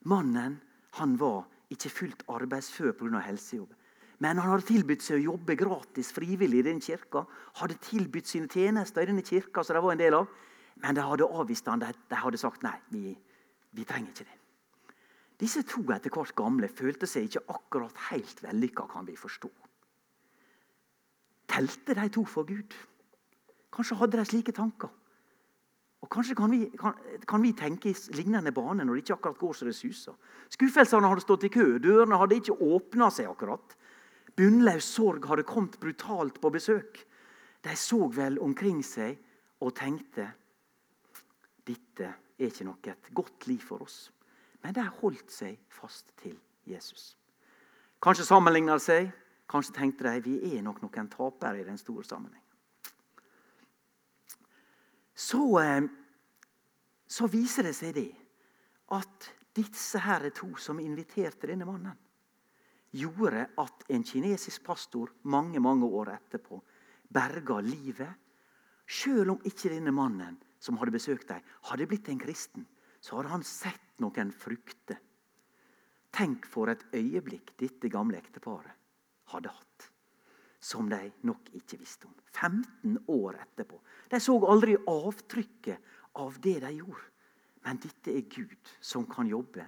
Mannen 0.06 0.60
han 1.00 1.18
var 1.20 1.46
ikke 1.74 1.90
fullt 1.90 2.24
arbeidsfør 2.30 2.94
pga. 2.94 3.20
helsejobb. 3.20 3.74
Men 4.20 4.38
han 4.38 4.52
hadde 4.54 4.68
tilbudt 4.70 5.04
seg 5.04 5.20
å 5.20 5.34
jobbe 5.34 5.58
gratis 5.60 6.12
frivillig 6.16 6.62
i 6.62 6.68
den 6.70 6.80
kirka. 6.80 7.26
Hadde 7.60 7.76
tilbudt 7.84 8.30
sine 8.30 8.48
tjenester 8.48 9.04
i 9.04 9.10
denne 9.10 9.26
kirka, 9.26 9.64
som 9.64 9.76
de 9.76 9.82
var 9.84 9.92
en 9.92 10.00
del 10.00 10.14
av. 10.14 10.30
Men 10.84 10.96
de 10.96 11.04
hadde 11.04 11.28
avvist 11.28 11.68
han. 11.68 11.84
De 11.84 12.16
hadde 12.22 12.40
sagt 12.40 12.64
nei, 12.64 12.78
vi, 12.94 13.12
vi 13.76 13.84
trenger 13.84 14.14
ikke 14.14 14.28
det. 14.30 14.40
Disse 15.40 15.66
to 15.68 15.84
etter 15.92 16.14
hvert 16.14 16.36
gamle 16.36 16.70
følte 16.72 17.08
seg 17.10 17.28
ikke 17.28 17.44
akkurat 17.52 18.04
helt 18.10 18.44
vellykka, 18.44 18.88
kan 18.92 19.08
vi 19.08 19.18
forstå. 19.20 19.50
Telte 21.52 21.96
de 21.96 22.06
to 22.12 22.24
for 22.28 22.48
Gud? 22.48 22.76
Kanskje 23.76 23.98
hadde 24.00 24.20
de 24.20 24.26
slike 24.28 24.56
tanker? 24.56 24.92
Og 26.06 26.10
Kanskje 26.12 26.36
kan 26.38 26.52
vi, 26.52 26.70
kan, 26.78 26.94
kan 27.28 27.42
vi, 27.42 27.52
tenke 27.58 27.90
i 27.90 27.96
lignende 28.14 28.54
bane 28.54 28.86
når 28.86 28.94
det 28.94 29.04
ikke 29.04 29.16
akkurat 29.18 29.40
går 29.42 29.54
så 29.58 29.66
det 29.66 29.76
suser. 29.76 30.14
Skuffelsene 30.54 31.10
hadde 31.10 31.24
stått 31.24 31.48
i 31.48 31.52
kø, 31.52 31.80
dørene 31.82 32.20
hadde 32.22 32.38
ikke 32.38 32.60
åpna 32.62 33.10
seg 33.12 33.32
akkurat. 33.32 33.76
Bunnløs 34.38 34.86
sorg 34.86 35.26
hadde 35.26 35.48
kommet 35.48 35.80
brutalt 35.82 36.38
på 36.44 36.52
besøk. 36.54 37.00
De 37.66 37.76
så 37.80 38.06
vel 38.14 38.38
omkring 38.44 38.84
seg 38.86 39.18
og 39.66 39.74
tenkte 39.80 40.28
dette 41.66 42.12
er 42.38 42.52
ikke 42.52 42.68
noe 42.68 42.96
godt 43.18 43.48
liv 43.50 43.64
for 43.66 43.82
oss. 43.82 44.12
Men 44.66 44.74
de 44.74 44.86
holdt 45.00 45.30
seg 45.30 45.60
fast 45.70 46.10
til 46.18 46.34
Jesus. 46.66 47.14
Kanskje 48.02 48.26
sammenligna 48.26 48.80
seg, 48.82 49.12
kanskje 49.50 49.76
tenkte 49.78 50.10
de 50.10 50.24
vi 50.26 50.56
er 50.58 50.66
nok 50.66 50.82
noen 50.82 51.10
tapere 51.14 51.62
i 51.62 51.68
den 51.68 51.78
store 51.78 52.04
sammenhengen. 52.04 52.42
så, 55.16 55.60
eh, 55.62 55.86
så 57.08 57.28
viser 57.32 57.64
det 57.64 57.76
seg 57.76 57.94
det 57.96 58.12
at 58.92 59.32
Disse 59.56 60.02
her 60.04 60.26
er 60.28 60.34
to 60.36 60.50
som 60.60 60.82
inviterte 60.84 61.48
denne 61.48 61.68
mannen. 61.68 61.96
Gjorde 62.96 63.46
at 63.60 63.86
en 63.92 64.04
kinesisk 64.04 64.66
pastor 64.68 65.14
mange 65.24 65.62
mange 65.64 65.88
år 65.88 66.12
etterpå 66.16 66.60
berga 67.16 67.62
livet. 67.64 68.12
Selv 68.86 69.32
om 69.32 69.46
ikke 69.48 69.72
denne 69.72 69.94
mannen 69.96 70.36
som 70.60 70.78
hadde 70.78 70.92
besøkt 70.92 71.30
dem, 71.30 71.44
hadde 71.70 71.88
blitt 71.88 72.10
en 72.12 72.20
kristen, 72.20 72.68
så 73.06 73.20
har 73.20 73.30
han 73.30 73.44
sett 73.46 74.00
noen 74.02 74.32
frukter. 74.34 74.98
Tenk 76.16 76.48
for 76.50 76.72
et 76.72 76.88
øyeblikk 76.96 77.52
dette 77.60 77.92
gamle 77.94 78.18
ekteparet 78.18 78.74
hadde 79.30 79.52
hatt. 79.54 79.90
Som 80.66 80.90
de 80.90 81.12
nok 81.30 81.52
ikke 81.54 81.78
visste 81.78 82.10
om. 82.10 82.16
15 82.34 82.98
år 83.14 83.38
etterpå. 83.44 83.78
De 84.10 84.18
så 84.24 84.40
aldri 84.50 84.74
avtrykket 84.90 85.94
av 86.18 86.40
det 86.42 86.56
de 86.64 86.74
gjorde. 86.80 87.12
Men 87.66 87.82
dette 87.84 88.14
er 88.16 88.26
Gud 88.32 88.74
som 88.82 89.06
kan 89.10 89.30
jobbe 89.30 89.68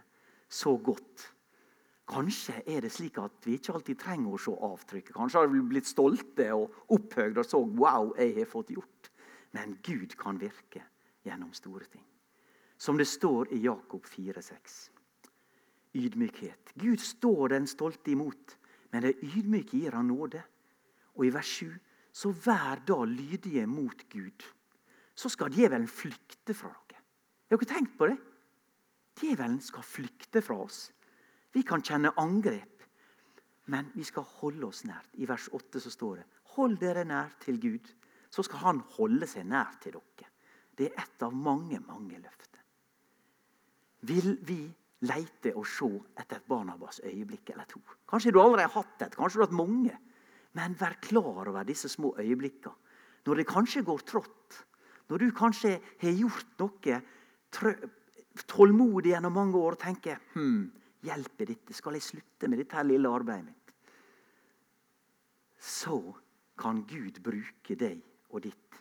så 0.49 0.73
godt. 0.81 1.27
Kanskje 2.09 2.63
er 2.65 2.81
det 2.81 2.93
slik 2.95 3.21
at 3.21 3.45
vi 3.45 3.59
ikke 3.59 3.77
alltid 3.77 4.01
trenger 4.01 4.33
å 4.33 4.41
se 4.41 4.57
avtrykket. 4.71 5.13
Kanskje 5.13 5.43
har 5.43 5.53
vi 5.53 5.65
blitt 5.75 5.89
stolte 5.89 6.49
og 6.55 6.73
opphøyde 6.95 7.43
og 7.43 7.45
så 7.45 7.61
'wow, 7.61 8.13
jeg 8.17 8.35
har 8.37 8.49
fått 8.49 8.73
gjort'. 8.73 9.09
Men 9.51 9.77
Gud 9.83 10.17
kan 10.17 10.39
virke 10.39 10.81
gjennom 11.25 11.53
store 11.53 11.85
ting. 11.85 12.05
Som 12.77 12.97
det 12.97 13.07
står 13.07 13.53
i 13.53 13.63
Jakob 13.63 14.05
4,6. 14.05 14.89
Ydmykhet. 15.93 16.73
Gud 16.75 17.01
står 17.01 17.49
den 17.55 17.67
stolte 17.67 18.11
imot, 18.11 18.57
men 18.91 19.03
det 19.03 19.17
ydmyke 19.23 19.79
gir 19.79 19.97
han 19.97 20.11
nåde. 20.11 20.43
Og 21.17 21.25
i 21.25 21.33
vers 21.33 21.49
7.: 21.63 21.73
Så 22.11 22.31
vær 22.31 22.81
da 22.87 23.03
lydige 23.03 23.65
mot 23.67 24.09
Gud, 24.09 24.43
så 25.15 25.29
skal 25.29 25.53
djevelen 25.53 25.87
flykte 25.87 26.53
fra 26.53 26.69
dere. 26.69 27.01
Har 27.49 27.57
dere 27.57 27.69
tenkt 27.73 27.97
på 27.97 28.07
det? 28.07 28.17
Djevelen 29.17 29.61
skal 29.61 29.83
flykte 29.83 30.41
fra 30.41 30.57
oss. 30.61 30.91
Vi 31.53 31.61
kan 31.61 31.81
kjenne 31.81 32.13
angrep, 32.17 32.83
men 33.65 33.91
vi 33.95 34.03
skal 34.03 34.23
holde 34.23 34.67
oss 34.67 34.83
nært. 34.85 35.09
I 35.13 35.27
vers 35.27 35.49
8 35.53 35.79
så 35.79 35.89
står 35.89 36.15
det 36.19 36.25
Hold 36.57 36.77
dere 36.81 37.05
nær 37.05 37.33
til 37.41 37.59
Gud, 37.61 37.87
så 38.29 38.43
skal 38.43 38.59
Han 38.59 38.79
holde 38.97 39.27
seg 39.27 39.45
nær 39.45 39.77
til 39.81 39.97
dere. 39.97 40.29
Det 40.77 40.91
er 40.91 41.01
ett 41.01 41.23
av 41.23 41.33
mange, 41.33 41.79
mange 41.79 42.19
løfter. 42.19 42.56
Vil 44.07 44.37
vi 44.47 44.61
leite 45.07 45.53
og 45.57 45.65
se 45.69 45.87
etter 46.17 46.39
et 46.39 46.47
Barnabas 46.49 47.01
øyeblikk 47.03 47.51
eller 47.53 47.67
to? 47.69 47.81
Kanskje 48.09 48.33
du 48.33 48.41
allerede 48.41 48.69
har 48.69 48.81
hatt 48.81 49.07
et, 49.07 49.15
kanskje 49.15 49.39
du 49.39 49.43
har 49.43 49.49
hatt 49.49 49.59
mange. 49.59 49.97
Men 50.57 50.77
vær 50.79 50.97
klar 51.03 51.49
over 51.49 51.63
disse 51.67 51.89
små 51.91 52.15
øyeblikkene. 52.17 52.73
Når 53.27 53.41
det 53.41 53.47
kanskje 53.49 53.83
går 53.83 54.03
trått, 54.07 54.61
når 55.09 55.17
du 55.19 55.31
kanskje 55.35 55.73
har 56.01 56.13
gjort 56.15 56.61
noe 56.61 56.99
tålmodig 58.47 59.11
gjennom 59.11 59.35
mange 59.35 59.59
år 59.59 59.75
og 59.75 59.81
tenker 59.81 60.21
hm, 60.33 60.69
hjelper 61.03 61.51
dette? 61.51 61.75
Skal 61.75 61.97
jeg 61.97 62.05
slutte 62.07 62.47
med 62.47 62.63
dette 62.63 62.85
lille 62.87 63.11
arbeidet 63.11 63.49
mitt? 63.49 63.75
Så 65.59 65.99
kan 66.57 66.85
Gud 66.87 67.19
bruke 67.23 67.75
deg 67.75 67.99
og 68.31 68.45
ditt 68.47 68.79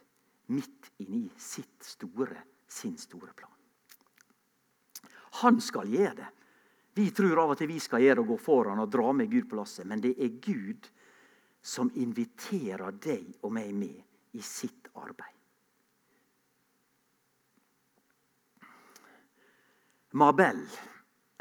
midt 0.55 0.93
inni 1.03 1.27
sitt 1.41 1.83
store, 1.83 2.39
sin 2.71 2.95
store 3.01 3.35
plan. 3.35 3.56
Han 5.43 5.61
skal 5.61 5.91
gjøre 5.93 6.17
det. 6.17 6.29
Vi 6.97 7.11
tror 7.13 7.43
av 7.43 7.53
og 7.53 7.59
til 7.61 7.69
vi 7.69 7.81
skal 7.83 8.01
gjøre 8.01 8.23
og 8.23 8.31
gå 8.33 8.37
foran 8.41 8.81
og 8.81 8.89
dra 8.89 9.11
med 9.13 9.29
Gud 9.29 9.51
på 9.51 9.59
lasset. 9.59 9.85
Men 9.85 10.01
det 10.01 10.15
er 10.17 10.39
Gud 10.41 10.89
som 11.61 11.91
inviterer 11.99 12.95
deg 13.03 13.43
og 13.45 13.53
meg 13.53 13.75
med 13.77 14.39
i 14.39 14.45
sitt 14.45 14.89
arbeid. 14.97 15.35
Mabel, 20.17 20.63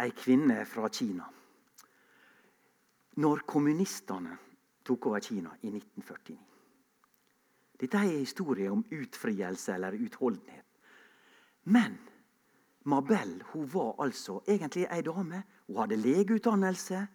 ei 0.04 0.12
kvinne 0.12 0.58
fra 0.68 0.90
Kina. 0.92 1.30
Når 3.24 3.46
kommunistene 3.48 4.36
tok 4.84 5.08
over 5.08 5.24
Kina 5.24 5.54
i 5.62 5.72
1949. 5.72 6.36
Dette 7.80 8.02
er 8.02 8.10
en 8.10 8.26
historie 8.26 8.72
om 8.72 8.84
utfrielse 8.92 9.72
eller 9.76 9.96
utholdenhet. 9.96 10.68
Men 11.72 11.96
Mabel 12.86 13.40
hun 13.54 13.66
var 13.74 13.96
altså 14.04 14.42
egentlig 14.48 14.86
ei 14.92 15.02
dame. 15.02 15.44
Hun 15.68 15.78
hadde 15.82 15.98
legeutdannelse. 15.98 17.08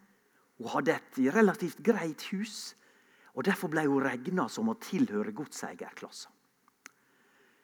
Hun 0.57 0.67
hadde 0.67 0.97
et 0.97 1.21
relativt 1.35 1.79
greit 1.83 2.27
hus. 2.31 2.75
og 3.33 3.45
Derfor 3.45 3.71
ble 3.71 3.85
hun 3.87 4.03
regna 4.03 4.47
som 4.51 4.69
å 4.69 4.75
tilhøre 4.75 5.31
godseierklassen. 5.31 6.31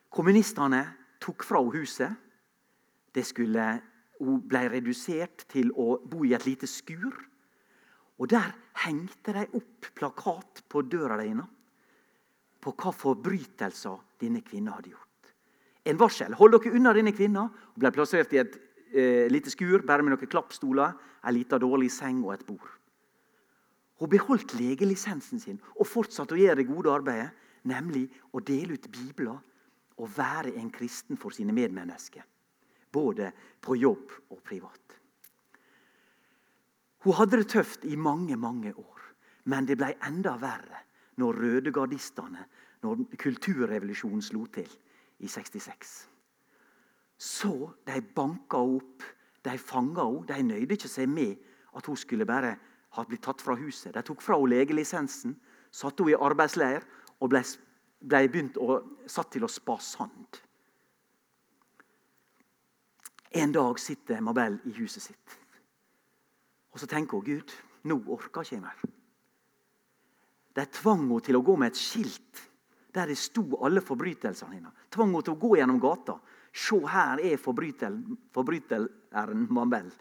Kommunistene 0.09 0.85
tok 1.19 1.43
fra 1.43 1.59
henne 1.59 1.75
huset 1.75 2.23
skulle, 3.25 3.81
hun 4.19 4.41
ble 4.45 4.63
redusert 4.69 5.45
til 5.49 5.71
å 5.73 5.97
bo 6.05 6.23
i 6.25 6.33
et 6.37 6.45
lite 6.45 6.67
skur. 6.69 7.15
Og 8.17 8.29
Der 8.29 8.53
hengte 8.85 9.33
de 9.33 9.45
opp 9.57 9.89
plakat 9.97 10.63
på 10.69 10.81
døra 10.81 11.17
deres 11.17 11.45
på 12.61 12.73
hva 12.73 12.91
forbrytelser 12.93 13.97
denne 14.19 14.41
kvinna 14.41 14.77
hadde 14.77 14.93
gjort. 14.95 15.06
En 15.87 15.99
varsel. 15.99 16.35
Hold 16.35 16.57
dere 16.57 16.75
unna 16.75 16.93
denne 16.95 17.13
kvinna. 17.15 17.47
Hun 17.47 17.83
ble 17.83 17.91
plassert 17.95 18.33
i 18.35 18.41
et 18.43 18.57
eh, 18.91 19.25
lite 19.31 19.53
skur 19.53 19.85
bare 19.87 20.03
med 20.03 20.15
noen 20.15 20.31
klappstoler, 20.31 20.95
en 21.23 21.35
liten 21.35 21.63
dårlig 21.63 21.91
seng 21.93 22.23
og 22.25 22.35
et 22.35 22.45
bord. 22.47 22.69
Hun 23.97 24.11
beholdt 24.11 24.53
legelisensen 24.59 25.41
sin 25.41 25.61
og 25.75 25.87
fortsatte 25.89 26.35
å 26.35 26.39
gjøre 26.39 26.61
det 26.61 26.69
gode 26.69 26.93
arbeidet, 26.93 27.31
nemlig 27.67 28.05
å 28.35 28.43
dele 28.45 28.77
ut 28.77 28.91
bibler 28.93 29.37
og 29.97 30.11
være 30.13 30.53
en 30.59 30.69
kristen 30.71 31.17
for 31.17 31.33
sine 31.33 31.55
medmennesker 31.55 32.25
både 32.93 33.31
på 33.61 33.75
jobb 33.77 34.13
og 34.33 34.41
privat. 34.45 34.95
Hun 37.05 37.15
hadde 37.17 37.41
det 37.41 37.49
tøft 37.51 37.85
i 37.85 37.95
mange, 37.95 38.35
mange 38.35 38.73
år. 38.73 39.03
Men 39.47 39.67
det 39.67 39.77
ble 39.79 39.93
enda 40.03 40.35
verre 40.41 40.81
når 41.21 41.39
rødegardistene, 41.43 42.43
når 42.83 43.05
kulturrevolusjonen 43.17 44.23
slo 44.23 44.45
til 44.53 44.67
i 45.19 45.27
66. 45.27 46.09
Så 47.17 47.71
de 47.87 48.01
banka 48.15 48.57
opp, 48.57 49.03
de 49.43 49.57
fanga 49.57 50.05
henne. 50.05 50.27
De 50.27 50.43
nøyde 50.43 50.77
ikke 50.77 50.91
seg 50.91 51.09
med 51.09 51.37
at 51.77 51.85
hun 51.85 51.97
skulle 51.97 52.25
bare 52.25 52.55
ha 52.97 53.05
blitt 53.05 53.23
tatt 53.25 53.41
fra 53.41 53.55
huset. 53.57 53.93
De 53.93 54.03
tok 54.05 54.21
fra 54.21 54.37
henne 54.37 54.53
legelisensen, 54.53 55.37
satte 55.71 56.05
henne 56.05 56.15
i 56.15 56.21
arbeidsleir 56.29 56.85
og 57.19 57.31
ble, 57.33 57.41
ble 58.01 58.27
begynt 58.29 58.59
å, 58.61 58.81
satt 59.09 59.33
til 59.33 59.47
å 59.47 59.51
spa 59.51 59.79
sand. 59.81 60.41
En 63.37 63.51
dag 63.53 63.79
sitter 63.79 64.21
Mabel 64.23 64.59
i 64.65 64.75
huset 64.77 65.03
sitt. 65.09 65.39
Og 66.71 66.79
så 66.79 66.87
tenker 66.89 67.17
hun 67.17 67.25
Gud, 67.25 67.53
nå 67.89 67.99
orker 68.13 68.45
ikke 68.45 68.55
jeg 68.55 68.63
mer. 68.63 68.77
De 70.57 70.65
tvang 70.73 71.03
henne 71.03 71.21
til 71.25 71.37
å 71.37 71.43
gå 71.45 71.57
med 71.57 71.73
et 71.73 71.81
skilt 71.81 72.26
der 72.97 73.11
det 73.11 73.19
sto 73.19 73.43
alle 73.61 73.83
forbrytelsene 73.85 74.57
hennes. 74.57 74.85
Tvang 74.89 75.11
henne 75.11 75.25
til 75.25 75.35
å 75.35 75.41
gå 75.41 75.53
gjennom 75.59 75.81
gata. 75.81 76.17
Se, 76.51 76.79
her 76.89 77.21
er 77.21 77.37
forbryteren 77.37 79.45
Mabel, 79.53 79.91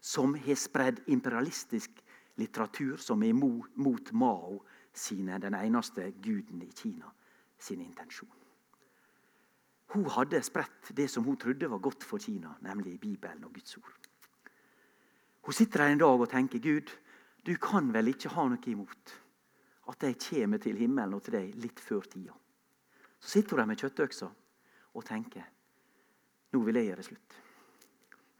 som 0.00 0.34
har 0.34 0.58
spredd 0.58 1.04
imperialistisk 1.12 2.02
litteratur 2.40 2.98
som 2.98 3.22
er 3.22 3.36
mot 3.36 4.12
Mao 4.12 4.60
sine, 4.92 5.38
den 5.38 5.54
eneste 5.54 6.10
guden 6.22 6.62
i 6.64 6.70
Kina, 6.74 7.10
sin 7.58 7.82
intensjon. 7.84 8.32
Hun 9.90 10.06
hadde 10.14 10.42
spredt 10.46 10.92
det 10.96 11.08
som 11.10 11.24
hun 11.26 11.38
trodde 11.38 11.70
var 11.70 11.82
godt 11.82 12.06
for 12.06 12.22
Kina, 12.22 12.54
nemlig 12.62 12.98
Bibelen 13.00 13.44
og 13.44 13.54
Guds 13.54 13.76
ord. 13.76 13.96
Hun 15.46 15.56
sitter 15.56 15.84
der 15.84 15.94
en 15.94 16.02
dag 16.02 16.20
og 16.20 16.30
tenker 16.30 16.62
Gud, 16.62 16.90
du 17.46 17.54
kan 17.56 17.88
vel 17.94 18.12
ikke 18.12 18.32
ha 18.34 18.46
noe 18.48 18.70
imot 18.70 19.14
at 19.90 20.06
jeg 20.06 20.18
kommer 20.22 20.62
til 20.62 20.78
himmelen 20.78 21.16
og 21.16 21.24
til 21.26 21.36
deg 21.38 21.56
litt 21.60 21.80
før 21.82 22.06
tida. 22.10 22.34
Så 23.20 23.34
sitter 23.34 23.56
hun 23.56 23.62
der 23.62 23.70
med 23.70 23.82
kjøttøksa 23.82 24.28
og 24.94 25.06
tenker 25.06 25.48
nå 26.50 26.60
vil 26.66 26.80
jeg 26.80 26.88
gjøre 26.88 27.06
slutt. 27.06 27.34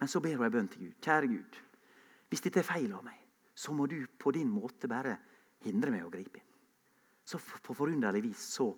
Men 0.00 0.08
så 0.10 0.22
ber 0.24 0.38
hun 0.38 0.46
en 0.48 0.54
bønn 0.54 0.70
til 0.72 0.86
Gud. 0.86 0.94
Kjære 1.04 1.28
Gud, 1.30 1.58
hvis 2.30 2.42
dette 2.42 2.62
er 2.62 2.66
feil 2.66 2.90
av 2.96 3.04
meg, 3.06 3.18
så 3.54 3.74
må 3.76 3.86
du 3.86 4.00
på 4.18 4.32
din 4.34 4.50
måte 4.50 4.90
bare 4.90 5.14
hindre 5.66 5.92
meg 5.94 6.06
å 6.06 6.10
gripe 6.10 6.40
inn. 6.40 6.48
Så 7.22 7.38
på 7.38 7.76
forunderlig 7.76 8.24
vis 8.30 8.46
så 8.56 8.70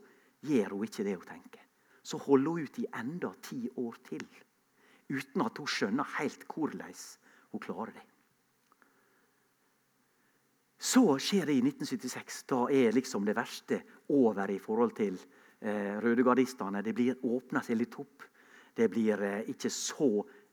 gjør 0.45 0.75
hun 0.75 0.89
ikke 0.89 1.07
det 1.07 1.17
hun 1.17 1.29
tenker 1.31 1.63
så 2.03 2.19
holder 2.19 2.51
hun 2.51 2.63
ut 2.63 2.79
i 2.79 2.87
enda 2.99 3.33
ti 3.43 3.69
år 3.77 3.99
til. 4.09 4.25
Uten 5.13 5.45
at 5.45 5.59
hun 5.59 5.71
skjønner 5.71 6.17
helt 6.19 6.47
hvordan 6.51 6.95
hun 7.53 7.63
klarer 7.63 7.95
det. 7.95 8.07
Så 10.83 11.05
skjer 11.23 11.47
det 11.47 11.55
i 11.55 11.63
1976. 11.63 12.43
Da 12.51 12.65
er 12.75 12.95
liksom 12.95 13.23
det 13.27 13.37
verste 13.39 13.79
over 14.11 14.51
i 14.51 14.59
forhold 14.59 14.97
til 14.99 15.15
eh, 15.15 15.99
rødegardistene. 16.03 16.83
Det 16.83 16.95
blir 16.95 17.21
åpna 17.23 17.63
seg 17.63 17.79
litt 17.79 17.95
opp. 18.03 18.25
Det 18.75 18.89
blir 18.91 19.23
eh, 19.23 19.51
ikke 19.53 19.71
så 19.71 20.09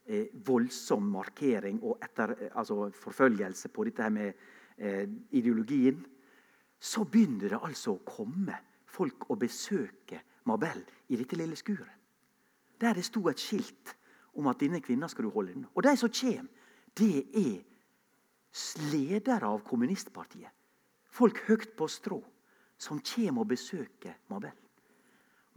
eh, 0.05 0.27
voldsom 0.45 1.07
markering 1.15 1.79
og 1.81 1.97
etter, 2.05 2.35
eh, 2.37 2.51
altså 2.53 2.91
forfølgelse 2.93 3.71
på 3.73 3.87
dette 3.89 4.09
med 4.13 4.45
eh, 4.77 5.09
ideologien. 5.33 6.05
Så 6.79 7.07
begynner 7.09 7.55
det 7.55 7.63
altså 7.63 7.95
å 7.95 8.03
komme 8.05 8.59
folk 8.85 9.31
og 9.31 9.41
besøke 9.41 10.21
Mabel 10.45 10.83
i 11.09 11.17
dette 11.17 11.41
lille 11.41 11.57
skuret. 11.57 11.97
Der 12.79 12.93
det 12.93 13.07
sto 13.09 13.25
et 13.33 13.41
skilt 13.41 13.95
om 14.37 14.47
at 14.47 14.61
denne 14.61 14.77
kvinna 14.79 15.09
skal 15.09 15.25
du 15.25 15.33
holde 15.33 15.57
inn. 15.57 15.65
Og 15.73 15.83
de 15.83 15.95
som 15.97 16.13
kommer, 16.13 16.53
det 16.93 17.25
er 17.33 17.65
ledere 18.91 19.47
av 19.47 19.61
kommunistpartiet. 19.65 20.51
Folk 21.09 21.41
høyt 21.47 21.75
på 21.77 21.87
strå 21.89 22.19
som 22.79 23.01
kommer 23.03 23.43
og 23.43 23.51
besøker 23.51 24.17
Mabel. 24.31 24.55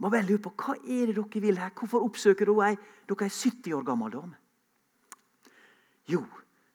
Mabel 0.03 0.25
lurer 0.27 0.41
på 0.43 0.53
hva 0.57 0.75
er 0.81 1.11
det 1.11 1.15
dere 1.15 1.41
vil 1.43 1.59
her. 1.61 1.71
Hvorfor 1.77 2.03
oppsøker 2.03 2.49
dere 2.49 2.71
ei, 2.73 2.79
dere 3.07 3.27
ei 3.27 3.33
70 3.33 3.75
år 3.77 3.85
gammel 3.87 4.11
dame? 4.11 4.39
Jo, 6.11 6.23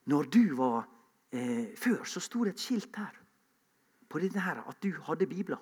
når 0.08 0.30
du 0.32 0.44
var 0.56 0.86
eh, 1.30 1.74
Før 1.76 2.04
så 2.08 2.20
sto 2.24 2.44
det 2.46 2.54
et 2.54 2.62
skilt 2.62 2.96
her 2.96 3.16
på 4.08 4.22
denne 4.22 4.40
her, 4.40 4.62
at 4.64 4.78
du 4.80 4.94
hadde 5.04 5.28
bibler. 5.28 5.60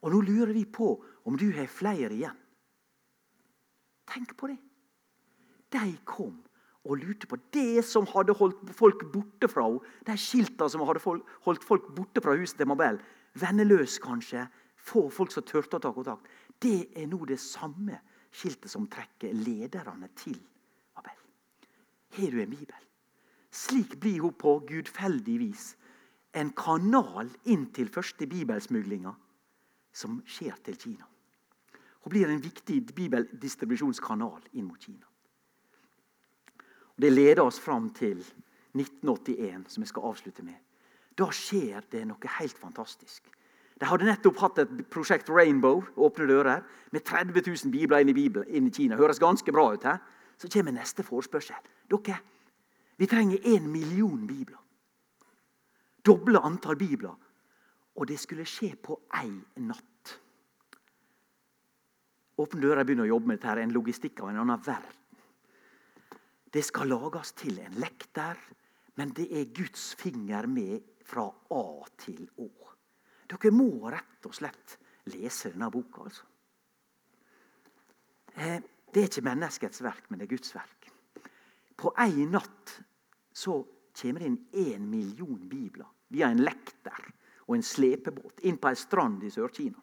Og 0.00 0.14
nå 0.14 0.22
lurer 0.24 0.54
vi 0.56 0.64
på 0.64 0.94
om 1.28 1.36
du 1.36 1.50
har 1.52 1.68
flere 1.68 2.08
igjen. 2.14 2.38
Tenk 4.08 4.32
på 4.36 4.48
det. 4.48 4.56
De 5.72 5.92
kom 6.08 6.40
og 6.84 6.98
lurte 6.98 7.28
på 7.30 7.38
det 7.54 7.84
som 7.86 8.06
hadde 8.10 8.34
holdt 8.34 8.72
folk 8.74 9.04
borte 9.12 9.48
fra 9.50 9.68
henne. 9.68 9.82
De 10.06 10.16
skilta 10.18 10.68
som 10.68 10.82
hadde 10.86 11.02
holdt 11.02 11.66
folk 11.66 11.90
borte 11.94 12.22
fra 12.22 12.34
huset 12.38 12.58
til 12.58 12.70
Mabel. 12.70 12.98
Venneløs, 13.38 13.98
kanskje. 14.02 14.48
Få 14.82 15.06
folk 15.14 15.30
som 15.30 15.46
turte 15.46 15.78
å 15.78 15.82
ta 15.82 15.92
kontakt. 15.94 16.26
Det 16.58 16.90
er 16.98 17.06
nå 17.06 17.20
det 17.28 17.38
samme 17.40 18.00
skiltet 18.34 18.70
som 18.72 18.88
trekker 18.90 19.34
lederne 19.44 20.10
til 20.18 20.40
Mabel. 20.96 21.20
Har 22.16 22.34
du 22.34 22.42
en 22.42 22.50
bibel? 22.50 22.88
Slik 23.52 23.98
blir 24.00 24.24
hun 24.24 24.34
på 24.34 24.56
gudfeldig 24.66 25.38
vis 25.38 25.72
en 26.34 26.50
kanal 26.56 27.28
inn 27.52 27.66
til 27.76 27.92
første 27.92 28.26
bibelsmuglinga 28.26 29.12
som 29.92 30.22
skjer 30.24 30.56
til 30.64 30.78
Kina. 30.80 31.06
Hun 32.02 32.10
blir 32.10 32.32
en 32.32 32.42
viktig 32.42 32.80
bibeldistribusjonskanal 32.96 34.48
inn 34.56 34.66
mot 34.66 34.80
Kina. 34.80 35.11
Det 37.02 37.10
leder 37.10 37.42
oss 37.42 37.58
fram 37.60 37.90
til 37.90 38.20
1981, 38.78 39.64
som 39.68 39.82
jeg 39.82 39.90
skal 39.90 40.04
avslutte 40.12 40.44
med. 40.46 40.54
Da 41.18 41.26
skjer 41.34 41.82
det 41.90 42.04
noe 42.06 42.34
helt 42.38 42.58
fantastisk. 42.58 43.26
De 43.80 43.88
hadde 43.90 44.06
nettopp 44.06 44.38
hatt 44.38 44.60
et 44.62 44.74
prosjekt 44.92 45.30
Rainbow, 45.32 45.82
åpne 45.98 46.28
dører, 46.30 46.62
med 46.94 47.02
30 47.02 47.42
000 47.42 47.72
bibler 47.74 48.04
inn 48.04 48.12
i, 48.12 48.14
Bibelen, 48.14 48.46
inn 48.46 48.68
i 48.68 48.74
Kina. 48.74 48.96
Høres 49.00 49.18
ganske 49.18 49.52
bra 49.52 49.72
ut. 49.74 49.82
He? 49.82 49.96
Så 50.38 50.50
kommer 50.52 50.76
neste 50.76 51.02
forespørsel. 51.02 51.58
Dere, 51.90 52.20
vi 52.96 53.10
trenger 53.10 53.50
én 53.50 53.66
million 53.66 54.22
bibler. 54.26 54.60
Doble 56.06 56.38
antall 56.38 56.78
bibler. 56.78 57.18
Og 57.98 58.08
det 58.08 58.20
skulle 58.22 58.46
skje 58.46 58.76
på 58.78 59.00
én 59.18 59.42
natt. 59.66 60.16
Åpne 62.38 62.62
dører 62.62 62.86
begynner 62.86 63.10
å 63.10 63.14
jobbe 63.16 63.34
med 63.34 63.42
dette. 63.42 63.58
En 63.60 63.74
logistikk 63.74 64.22
av 64.22 64.30
en 64.30 64.44
annen 64.46 64.62
verden. 64.64 65.01
Det 66.52 66.62
skal 66.64 66.90
lages 66.92 67.32
til 67.32 67.58
en 67.62 67.78
lekter, 67.80 68.36
men 69.00 69.14
det 69.16 69.28
er 69.32 69.52
Guds 69.56 69.94
finger 69.96 70.46
med 70.46 70.82
fra 71.08 71.24
A 71.50 71.64
til 72.02 72.26
Å. 72.36 72.48
Dere 73.32 73.52
må 73.56 73.88
rett 73.88 74.28
og 74.28 74.34
slett 74.36 74.76
lese 75.08 75.54
denne 75.54 75.70
boka. 75.72 76.04
altså. 76.04 76.26
Eh, 78.36 78.60
det 78.92 79.00
er 79.00 79.08
ikke 79.08 79.24
menneskets 79.24 79.80
verk, 79.84 80.10
men 80.10 80.20
det 80.20 80.26
er 80.26 80.34
Guds 80.34 80.52
verk. 80.54 80.90
På 81.76 81.94
én 82.04 82.28
natt 82.30 82.74
så 83.32 83.62
kommer 83.96 84.20
det 84.20 84.28
inn 84.28 84.38
én 84.52 84.84
million 84.90 85.40
bibler 85.48 85.88
via 86.12 86.28
en 86.28 86.44
lekter 86.44 87.08
og 87.46 87.56
en 87.56 87.64
slepebåt 87.64 88.44
inn 88.44 88.58
på 88.60 88.68
ei 88.68 88.76
strand 88.76 89.24
i 89.24 89.32
Sør-Kina. 89.32 89.80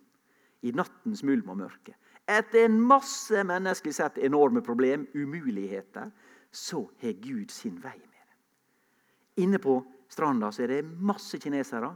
I 0.61 0.71
nattens 0.75 1.23
mulm 1.23 1.49
og 1.49 1.57
mørke. 1.63 1.95
Etter 2.29 2.67
en 2.67 2.77
masse 2.81 3.43
menneskelig 3.43 3.95
sett 3.95 4.17
enorme 4.21 4.61
problem, 4.61 5.07
umuligheter, 5.15 6.11
så 6.51 6.89
har 7.01 7.17
Gud 7.21 7.51
sin 7.51 7.77
vei 7.81 7.97
med 7.97 8.25
det. 8.25 9.43
Inne 9.43 9.59
på 9.61 9.79
stranda 10.09 10.51
så 10.51 10.63
er 10.65 10.73
det 10.73 10.83
masse 10.85 11.39
kinesere 11.39 11.91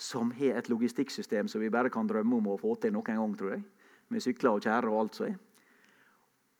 som 0.00 0.32
har 0.32 0.58
et 0.58 0.68
logistikksystem 0.72 1.48
som 1.48 1.60
vi 1.60 1.70
bare 1.70 1.90
kan 1.92 2.08
drømme 2.08 2.36
om 2.36 2.50
å 2.54 2.58
få 2.60 2.74
til 2.80 2.94
noen 2.94 3.20
gang, 3.20 3.36
tror 3.36 3.54
jeg. 3.56 3.62
Med 4.10 4.24
sykler 4.24 4.56
og 4.56 4.64
kjerrer 4.64 4.90
og 4.90 5.00
alt 5.02 5.18
som 5.18 5.28
er. 5.28 5.38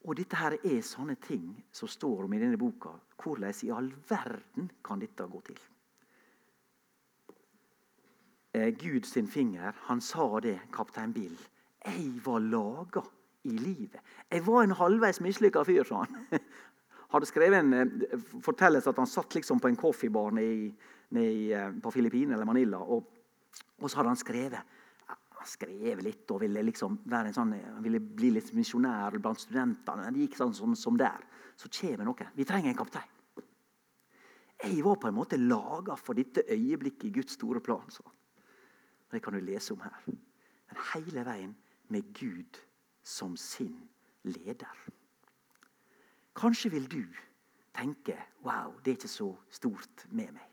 Og 0.08 0.16
dette 0.16 0.36
her 0.36 0.56
er 0.64 0.80
sånne 0.84 1.16
ting 1.20 1.52
som 1.72 1.88
står 1.88 2.24
om 2.24 2.34
i 2.34 2.40
denne 2.40 2.60
boka. 2.60 2.92
Hvordan 3.20 3.64
i 3.64 3.72
all 3.74 3.90
verden 4.08 4.70
kan 4.84 5.00
dette 5.00 5.26
gå 5.28 5.40
til? 5.48 5.60
Eh, 8.52 8.70
Gud 8.74 9.06
sin 9.06 9.28
finger, 9.28 9.76
han 9.86 10.00
sa 10.00 10.40
det, 10.40 10.58
kaptein 10.72 11.12
Bill. 11.12 11.36
Jeg 11.84 12.20
var 12.24 12.40
laga 12.40 13.02
i 13.44 13.52
livet. 13.56 14.00
Jeg 14.30 14.46
var 14.46 14.64
en 14.64 14.76
halvveis 14.76 15.20
mislykka 15.20 15.62
fyr, 15.64 15.84
sa 15.84 16.04
han. 16.04 16.40
Hadde 17.10 17.28
skrevet 17.28 17.60
en 17.60 17.72
fortelles 17.74 18.44
fortellelse 18.44 18.92
at 18.92 19.00
han 19.02 19.10
satt 19.10 19.34
liksom 19.34 19.60
på 19.60 19.70
en 19.70 19.78
coffeebar 19.78 20.36
eh, 20.40 21.72
på 21.82 21.92
Filippinene 21.94 22.36
eller 22.36 22.48
Manila. 22.48 22.78
Og, 22.78 23.08
og, 23.80 23.88
så 23.88 24.00
hadde 24.00 24.14
han 24.14 24.20
skrevet 24.20 24.76
han 25.40 25.48
skrev 25.48 26.02
litt 26.04 26.28
og 26.34 26.42
ville 26.42 26.60
liksom 26.66 26.98
sånn, 27.32 27.54
ville 27.80 28.00
bli 28.00 28.28
litt 28.34 28.50
misjonær 28.52 29.16
blant 29.22 29.40
studentene. 29.40 30.10
Det 30.12 30.26
gikk 30.26 30.36
sånn 30.36 30.52
som, 30.52 30.74
som 30.76 30.98
der. 31.00 31.24
Så 31.56 31.70
kommer 31.72 32.04
noe. 32.04 32.26
Vi 32.36 32.44
trenger 32.44 32.68
en 32.68 32.76
kaptein. 32.76 33.16
Jeg 34.60 34.82
var 34.84 34.98
på 35.00 35.08
en 35.08 35.16
måte 35.16 35.38
laga 35.40 35.96
for 35.96 36.18
dette 36.18 36.44
øyeblikket 36.44 37.06
i 37.08 37.14
Guds 37.16 37.38
store 37.38 37.62
plan. 37.64 37.86
Så. 37.88 38.04
Det 39.08 39.22
kan 39.24 39.32
du 39.32 39.40
lese 39.40 39.72
om 39.72 39.80
her. 39.80 39.96
Men 40.04 40.82
hele 40.92 41.24
veien 41.24 41.54
med 41.88 42.12
Gud 42.20 42.60
som 43.00 43.32
sin 43.40 43.78
leder. 44.28 44.76
Kanskje 46.36 46.70
vil 46.70 46.86
du 46.90 47.02
tenke 47.74 48.16
wow, 48.44 48.72
det 48.84 48.92
er 48.92 48.98
ikke 48.98 49.08
så 49.08 49.30
stort 49.50 50.06
med 50.10 50.32
meg. 50.32 50.46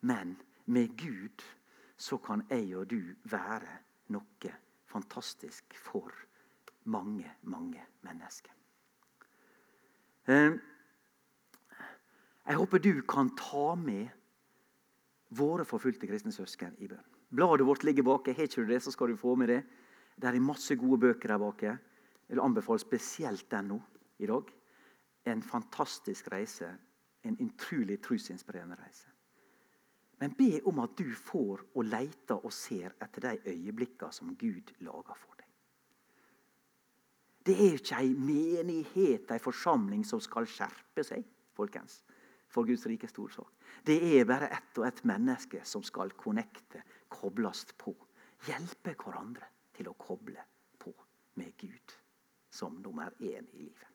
Men 0.00 0.36
med 0.66 0.96
Gud 0.98 1.44
så 1.96 2.18
kan 2.18 2.42
jeg 2.50 2.72
og 2.76 2.90
du 2.90 3.00
være 3.30 3.78
noe 4.12 4.54
fantastisk 4.90 5.74
for 5.78 6.10
mange, 6.84 7.30
mange 7.42 7.80
mennesker. 8.02 8.52
Eh, 10.28 10.58
jeg 12.46 12.58
håper 12.58 12.78
du 12.82 13.02
kan 13.08 13.30
ta 13.38 13.74
med 13.78 14.08
våre 15.30 15.64
forfulgte 15.64 16.08
kristne 16.10 16.32
søsken 16.34 16.74
i 16.78 16.88
bønn. 16.90 17.04
Bladet 17.32 17.66
vårt 17.66 17.84
ligger 17.84 18.04
bak. 18.04 18.26
Har 18.28 18.44
ikke 18.44 18.64
du 18.64 18.68
det, 18.68 18.82
så 18.82 18.90
skal 18.92 19.08
du 19.08 19.16
få 19.16 19.34
med 19.34 19.48
det. 19.48 19.62
Det 20.20 20.28
er 20.28 20.40
masse 20.40 20.76
gode 20.76 20.98
bøker 21.00 21.32
der 21.32 21.38
bak. 21.38 21.62
Jeg 21.62 21.78
vil 22.28 22.42
anbefale 22.42 22.82
spesielt 22.82 23.46
den 23.50 23.70
nå 23.72 23.78
i 24.18 24.26
dag 24.28 24.50
en 25.24 25.42
fantastisk 25.42 26.32
reise. 26.32 26.70
En 27.22 27.36
utrolig 27.38 28.00
trusinspirerende 28.02 28.76
reise. 28.80 29.08
Men 30.18 30.34
be 30.38 30.60
om 30.66 30.78
at 30.82 30.96
du 30.98 31.14
får 31.14 31.62
og 31.74 31.84
leter 31.84 32.44
og 32.46 32.52
ser 32.54 32.94
etter 33.02 33.24
de 33.24 33.52
øyeblikkene 33.54 34.12
som 34.12 34.36
Gud 34.38 34.74
lager 34.82 35.18
for 35.18 35.38
deg. 35.38 35.48
Det 37.46 37.56
er 37.58 37.78
ikke 37.78 37.98
ei 37.98 38.12
menighet, 38.14 39.30
ei 39.34 39.42
forsamling, 39.42 40.04
som 40.06 40.20
skal 40.22 40.46
skjerpe 40.46 41.02
seg 41.06 41.26
folkens, 41.58 42.04
for 42.46 42.66
Guds 42.68 42.86
rike 42.86 43.10
storsak. 43.10 43.50
Det 43.86 43.98
er 44.14 44.28
bare 44.28 44.50
ett 44.54 44.78
og 44.78 44.86
ett 44.86 45.02
menneske 45.08 45.64
som 45.66 45.82
skal 45.82 46.14
connecte, 46.18 46.84
kobles 47.10 47.64
på. 47.78 47.94
Hjelpe 48.46 48.94
hverandre 48.98 49.48
til 49.74 49.90
å 49.90 49.98
koble 49.98 50.42
på 50.78 50.94
med 51.38 51.54
Gud 51.58 51.96
som 52.52 52.78
nummer 52.82 53.10
én 53.18 53.48
i 53.54 53.64
livet. 53.64 53.91